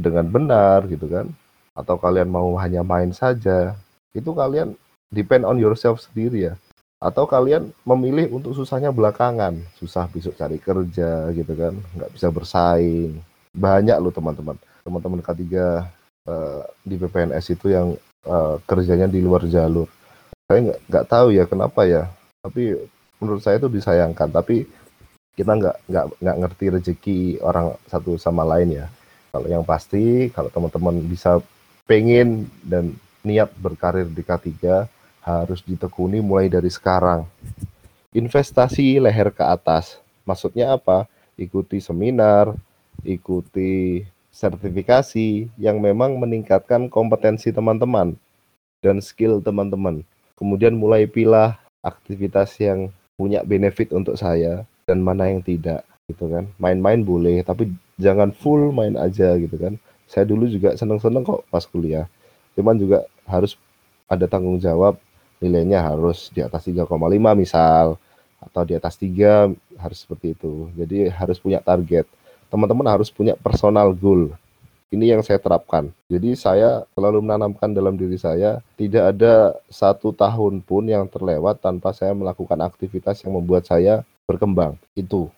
dengan 0.00 0.24
benar 0.24 0.88
gitu 0.88 1.04
kan? 1.08 1.28
Atau 1.76 2.00
kalian 2.00 2.32
mau 2.32 2.56
hanya 2.60 2.80
main 2.80 3.12
saja 3.12 3.76
itu 4.14 4.30
kalian 4.30 4.78
depend 5.10 5.42
on 5.42 5.58
yourself 5.58 6.00
sendiri 6.00 6.50
ya. 6.50 6.54
Atau 7.02 7.28
kalian 7.28 7.68
memilih 7.84 8.32
untuk 8.32 8.56
susahnya 8.56 8.88
belakangan. 8.94 9.60
Susah 9.76 10.08
besok 10.08 10.38
cari 10.38 10.56
kerja 10.56 11.28
gitu 11.34 11.52
kan. 11.52 11.74
Nggak 11.98 12.10
bisa 12.14 12.28
bersaing. 12.32 13.20
Banyak 13.52 13.98
loh 14.00 14.14
teman-teman. 14.14 14.56
Teman-teman 14.86 15.20
K3 15.20 15.42
uh, 15.44 15.52
eh, 16.24 16.62
di 16.86 16.94
PPNS 16.96 17.44
itu 17.52 17.66
yang 17.68 17.92
uh, 18.24 18.56
kerjanya 18.64 19.10
di 19.10 19.20
luar 19.20 19.44
jalur. 19.44 19.90
Saya 20.48 20.72
nggak 20.72 20.80
nggak 20.88 21.06
tahu 21.10 21.28
ya 21.36 21.44
kenapa 21.44 21.84
ya. 21.84 22.08
Tapi 22.40 22.72
menurut 23.20 23.42
saya 23.44 23.60
itu 23.60 23.68
disayangkan. 23.68 24.32
Tapi 24.32 24.64
kita 25.34 25.52
nggak 25.58 25.76
nggak 25.90 26.06
nggak 26.22 26.36
ngerti 26.40 26.64
rezeki 26.72 27.20
orang 27.44 27.74
satu 27.90 28.16
sama 28.16 28.46
lain 28.46 28.80
ya. 28.80 28.86
Kalau 29.34 29.50
yang 29.50 29.66
pasti 29.66 30.30
kalau 30.30 30.48
teman-teman 30.48 31.04
bisa 31.10 31.42
pengen 31.84 32.48
dan 32.64 32.96
niat 33.24 33.50
berkarir 33.56 34.06
di 34.06 34.20
K3 34.20 34.52
harus 35.24 35.64
ditekuni 35.64 36.20
mulai 36.20 36.52
dari 36.52 36.68
sekarang. 36.68 37.24
Investasi 38.12 39.00
leher 39.00 39.32
ke 39.32 39.42
atas. 39.42 39.98
Maksudnya 40.28 40.76
apa? 40.76 41.08
Ikuti 41.34 41.82
seminar, 41.82 42.54
ikuti 43.02 44.04
sertifikasi 44.30 45.50
yang 45.58 45.82
memang 45.82 46.14
meningkatkan 46.20 46.86
kompetensi 46.86 47.50
teman-teman 47.50 48.14
dan 48.84 49.00
skill 49.00 49.40
teman-teman. 49.42 50.04
Kemudian 50.38 50.76
mulai 50.76 51.08
pilah 51.08 51.58
aktivitas 51.82 52.54
yang 52.60 52.92
punya 53.14 53.42
benefit 53.46 53.90
untuk 53.94 54.18
saya 54.18 54.66
dan 54.84 55.00
mana 55.00 55.30
yang 55.30 55.40
tidak 55.40 55.82
gitu 56.10 56.28
kan. 56.28 56.50
Main-main 56.60 57.00
boleh 57.00 57.40
tapi 57.46 57.72
jangan 57.96 58.34
full 58.34 58.74
main 58.74 58.98
aja 58.98 59.38
gitu 59.40 59.56
kan. 59.56 59.78
Saya 60.10 60.28
dulu 60.28 60.50
juga 60.50 60.76
seneng-seneng 60.76 61.24
kok 61.24 61.46
pas 61.48 61.64
kuliah. 61.64 62.10
Cuman 62.54 62.76
juga 62.76 63.06
harus 63.24 63.56
ada 64.08 64.28
tanggung 64.28 64.60
jawab 64.60 65.00
nilainya 65.44 65.84
harus 65.84 66.32
di 66.32 66.40
atas 66.40 66.64
3,5 66.64 66.88
misal 67.36 68.00
atau 68.40 68.62
di 68.64 68.72
atas 68.76 68.96
3 68.96 69.52
harus 69.76 69.98
seperti 70.00 70.32
itu. 70.32 70.72
Jadi 70.76 71.08
harus 71.12 71.36
punya 71.36 71.60
target. 71.60 72.08
Teman-teman 72.48 72.86
harus 72.88 73.12
punya 73.12 73.36
personal 73.36 73.92
goal. 73.92 74.32
Ini 74.92 75.16
yang 75.18 75.22
saya 75.26 75.42
terapkan. 75.42 75.90
Jadi 76.06 76.38
saya 76.38 76.86
selalu 76.94 77.24
menanamkan 77.24 77.74
dalam 77.74 77.98
diri 77.98 78.14
saya 78.14 78.62
tidak 78.78 79.16
ada 79.16 79.58
satu 79.66 80.14
tahun 80.14 80.62
pun 80.62 80.86
yang 80.86 81.10
terlewat 81.10 81.58
tanpa 81.58 81.90
saya 81.90 82.14
melakukan 82.14 82.62
aktivitas 82.62 83.20
yang 83.26 83.34
membuat 83.34 83.66
saya 83.66 84.06
berkembang. 84.22 84.78
Itu. 84.94 85.34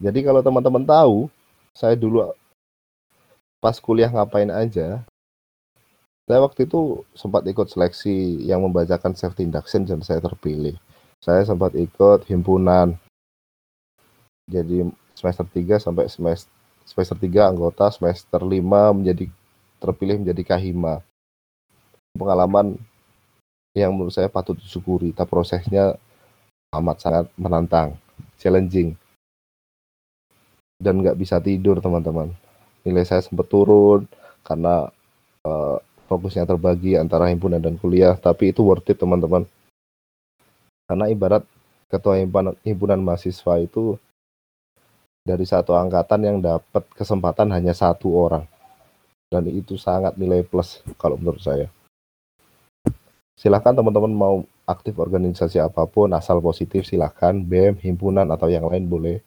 Jadi 0.00 0.24
kalau 0.24 0.40
teman-teman 0.40 0.88
tahu, 0.88 1.28
saya 1.76 1.92
dulu 1.92 2.32
pas 3.60 3.76
kuliah 3.76 4.08
ngapain 4.08 4.48
aja, 4.48 5.04
saya 6.30 6.46
waktu 6.46 6.62
itu 6.62 7.02
sempat 7.10 7.42
ikut 7.42 7.66
seleksi 7.66 8.38
yang 8.46 8.62
membacakan 8.62 9.18
safety 9.18 9.42
induction 9.42 9.82
dan 9.82 9.98
saya 9.98 10.22
terpilih. 10.22 10.78
Saya 11.18 11.42
sempat 11.42 11.74
ikut 11.74 12.22
himpunan. 12.30 12.94
Jadi 14.46 14.86
semester 15.18 15.42
3 15.42 15.82
sampai 15.82 16.06
semester 16.06 16.46
semester 16.86 17.18
3 17.18 17.50
anggota, 17.50 17.90
semester 17.90 18.46
5 18.46 18.62
menjadi 18.94 19.26
terpilih 19.82 20.22
menjadi 20.22 20.54
kahima. 20.54 21.02
Pengalaman 22.14 22.78
yang 23.74 23.90
menurut 23.90 24.14
saya 24.14 24.30
patut 24.30 24.54
disyukuri, 24.54 25.10
tapi 25.10 25.26
prosesnya 25.26 25.98
amat 26.78 26.96
sangat 27.02 27.26
menantang, 27.34 27.98
challenging. 28.38 28.94
Dan 30.78 31.02
nggak 31.02 31.18
bisa 31.18 31.42
tidur 31.42 31.82
teman-teman. 31.82 32.30
Nilai 32.86 33.02
saya 33.02 33.18
sempat 33.18 33.50
turun 33.50 34.06
karena 34.46 34.94
uh, 35.42 35.82
fokusnya 36.10 36.42
terbagi 36.42 36.98
antara 36.98 37.30
himpunan 37.30 37.62
dan 37.62 37.78
kuliah, 37.78 38.18
tapi 38.18 38.50
itu 38.50 38.66
worth 38.66 38.90
it 38.90 38.98
teman-teman. 38.98 39.46
Karena 40.90 41.06
ibarat 41.06 41.46
ketua 41.86 42.18
himpunan, 42.66 42.98
mahasiswa 42.98 43.62
itu 43.62 43.94
dari 45.22 45.46
satu 45.46 45.78
angkatan 45.78 46.26
yang 46.26 46.38
dapat 46.42 46.82
kesempatan 46.98 47.54
hanya 47.54 47.70
satu 47.70 48.10
orang. 48.10 48.42
Dan 49.30 49.46
itu 49.46 49.78
sangat 49.78 50.18
nilai 50.18 50.42
plus 50.42 50.82
kalau 50.98 51.14
menurut 51.14 51.38
saya. 51.38 51.70
Silahkan 53.38 53.70
teman-teman 53.70 54.10
mau 54.10 54.36
aktif 54.66 54.98
organisasi 54.98 55.62
apa 55.62 55.86
pun, 55.86 56.10
asal 56.10 56.42
positif 56.42 56.82
silahkan, 56.90 57.38
BEM, 57.38 57.78
himpunan, 57.78 58.26
atau 58.26 58.50
yang 58.50 58.66
lain 58.66 58.90
boleh. 58.90 59.22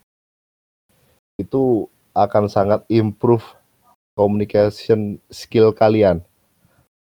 Itu 1.39 1.88
akan 2.11 2.51
sangat 2.51 2.84
improve 2.91 3.47
communication 4.19 5.17
skill 5.31 5.71
kalian. 5.71 6.19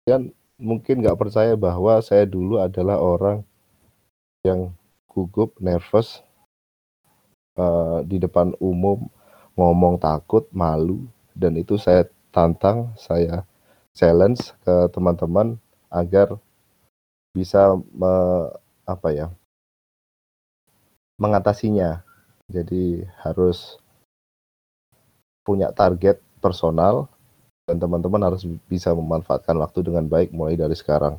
Dan 0.03 0.35
mungkin 0.59 1.03
nggak 1.03 1.19
percaya 1.19 1.55
bahwa 1.55 2.03
saya 2.03 2.27
dulu 2.27 2.59
adalah 2.59 2.99
orang 2.99 3.47
yang 4.43 4.75
gugup, 5.07 5.55
nervous 5.63 6.23
uh, 7.55 8.03
di 8.03 8.19
depan 8.19 8.55
umum, 8.59 9.07
ngomong 9.55 10.01
takut, 10.03 10.49
malu, 10.51 11.07
dan 11.37 11.55
itu 11.55 11.79
saya 11.79 12.09
tantang, 12.35 12.91
saya 12.99 13.47
challenge 13.93 14.57
ke 14.65 14.89
teman-teman 14.91 15.61
agar 15.93 16.41
bisa 17.37 17.77
me, 17.93 18.13
apa 18.89 19.09
ya 19.13 19.27
mengatasinya. 21.21 22.03
Jadi 22.51 23.07
harus 23.23 23.79
punya 25.47 25.73
target 25.73 26.21
personal 26.43 27.09
dan 27.67 27.77
teman-teman 27.79 28.23
harus 28.27 28.43
bisa 28.67 28.91
memanfaatkan 28.91 29.55
waktu 29.59 29.87
dengan 29.87 30.07
baik 30.11 30.35
mulai 30.35 30.59
dari 30.59 30.75
sekarang. 30.75 31.15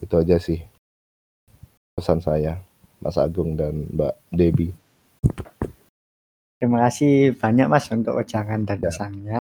Itu 0.00 0.20
aja 0.20 0.36
sih 0.36 0.60
pesan 1.96 2.20
saya, 2.24 2.60
Mas 3.00 3.20
Agung 3.20 3.56
dan 3.56 3.88
Mbak 3.92 4.14
Debi. 4.32 4.68
Terima 6.60 6.84
kasih 6.88 7.36
banyak 7.36 7.66
Mas 7.72 7.88
untuk 7.88 8.20
ujangan 8.20 8.68
dan 8.68 8.78
ya. 8.80 8.92
pesannya. 8.92 9.38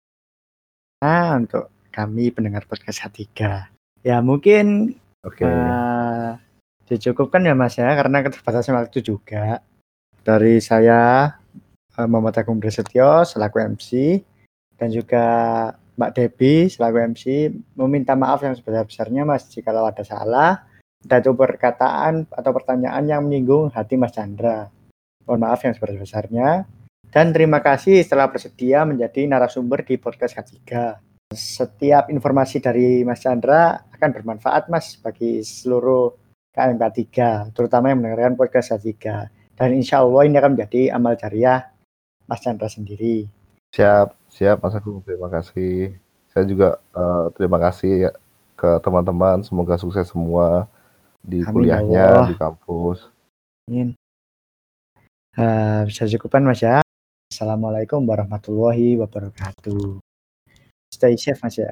Nah, 1.03 1.35
untuk 1.35 1.71
kami 1.91 2.31
pendengar 2.31 2.63
podcast 2.67 3.03
H3. 3.03 3.23
Ya 4.03 4.23
mungkin 4.23 4.95
okay. 5.23 5.43
uh, 5.43 5.51
eh, 5.51 6.31
dicukupkan 6.87 7.43
ya 7.43 7.55
Mas 7.55 7.75
ya, 7.75 7.91
karena 7.91 8.23
keterbatasan 8.23 8.79
waktu 8.79 9.03
juga. 9.03 9.59
Dari 10.23 10.63
saya 10.63 11.31
uh, 11.99 12.07
Muhammad 12.07 12.39
Agung 12.39 12.63
Prasetyo 12.63 13.27
selaku 13.27 13.63
MC 13.75 14.19
dan 14.79 14.87
juga 14.91 15.25
Mbak 15.99 16.15
Debi 16.15 16.71
selaku 16.71 16.95
MC 17.11 17.51
meminta 17.75 18.15
maaf 18.15 18.39
yang 18.39 18.55
sebesar-besarnya 18.55 19.27
Mas 19.27 19.51
jika 19.51 19.75
ada 19.75 20.03
salah 20.07 20.63
itu 21.03 21.31
perkataan 21.35 22.23
atau 22.31 22.51
pertanyaan 22.55 23.03
yang 23.03 23.27
menyinggung 23.27 23.67
hati 23.75 23.99
Mas 23.99 24.15
Chandra. 24.15 24.71
Mohon 25.27 25.41
maaf 25.43 25.59
yang 25.67 25.75
sebesar-besarnya. 25.75 26.63
Dan 27.11 27.35
terima 27.35 27.59
kasih 27.59 27.99
setelah 27.99 28.31
bersedia 28.31 28.87
menjadi 28.87 29.27
narasumber 29.27 29.83
di 29.83 29.99
podcast 29.99 30.39
K3. 30.39 30.55
Setiap 31.35 32.07
informasi 32.07 32.63
dari 32.63 33.03
Mas 33.03 33.19
Chandra 33.19 33.83
akan 33.91 34.09
bermanfaat 34.15 34.71
Mas 34.71 34.95
bagi 35.03 35.43
seluruh 35.43 36.15
KMK 36.55 36.83
3, 37.51 37.51
terutama 37.51 37.91
yang 37.91 37.99
mendengarkan 37.99 38.39
podcast 38.39 38.71
K3. 38.79 38.95
Dan 39.51 39.75
insya 39.75 39.99
Allah 39.99 40.31
ini 40.31 40.39
akan 40.39 40.55
menjadi 40.55 40.95
amal 40.95 41.19
jariah 41.19 41.67
Mas 42.23 42.39
Chandra 42.39 42.71
sendiri. 42.71 43.38
Siap, 43.69 44.17
siap 44.33 44.57
Mas 44.65 44.73
Agung. 44.73 45.05
Terima 45.05 45.29
kasih. 45.29 45.93
Saya 46.33 46.45
juga 46.49 46.81
uh, 46.97 47.29
terima 47.37 47.61
kasih 47.61 48.09
ya 48.09 48.11
ke 48.57 48.81
teman-teman. 48.81 49.45
Semoga 49.45 49.77
sukses 49.77 50.09
semua 50.09 50.65
di 51.21 51.45
Amin, 51.45 51.45
ya 51.45 51.53
kuliahnya 51.53 52.05
Allah. 52.05 52.27
di 52.33 52.35
kampus. 52.37 53.05
Amin. 53.69 53.93
Uh, 55.37 55.85
bisa 55.85 56.09
cukupan 56.09 56.49
Mas 56.49 56.65
ya. 56.65 56.81
Assalamualaikum 57.29 58.01
warahmatullahi 58.09 58.97
wabarakatuh. 58.97 60.01
Stay 60.89 61.13
safe 61.13 61.37
Mas 61.45 61.61
ya. 61.61 61.69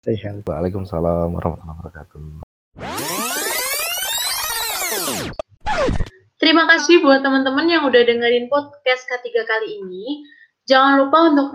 Stay 0.00 0.16
healthy. 0.16 0.48
Waalaikumsalam 0.48 1.36
warahmatullahi 1.36 1.76
wabarakatuh. 1.84 2.24
Terima 6.36 6.64
kasih 6.68 7.04
buat 7.04 7.20
teman-teman 7.20 7.68
yang 7.68 7.84
udah 7.84 8.02
dengerin 8.08 8.48
podcast 8.48 9.04
ketiga 9.04 9.44
kali 9.44 9.84
ini. 9.84 10.24
Jangan 10.66 11.06
lupa 11.06 11.18
untuk 11.30 11.46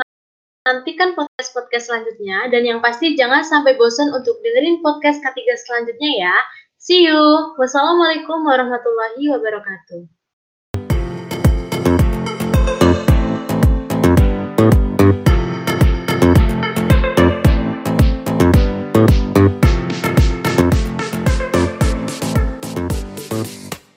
nantikan 0.63 1.11
podcast-podcast 1.19 1.91
selanjutnya 1.91 2.47
dan 2.47 2.63
yang 2.63 2.79
pasti 2.79 3.17
jangan 3.19 3.43
sampai 3.43 3.75
bosan 3.75 4.13
untuk 4.15 4.39
dengerin 4.39 4.79
podcast 4.79 5.19
ketiga 5.19 5.57
selanjutnya 5.67 6.31
ya. 6.31 6.35
See 6.79 7.05
you. 7.05 7.19
Wassalamualaikum 7.59 8.41
warahmatullahi 8.47 9.23
wabarakatuh. 9.35 10.20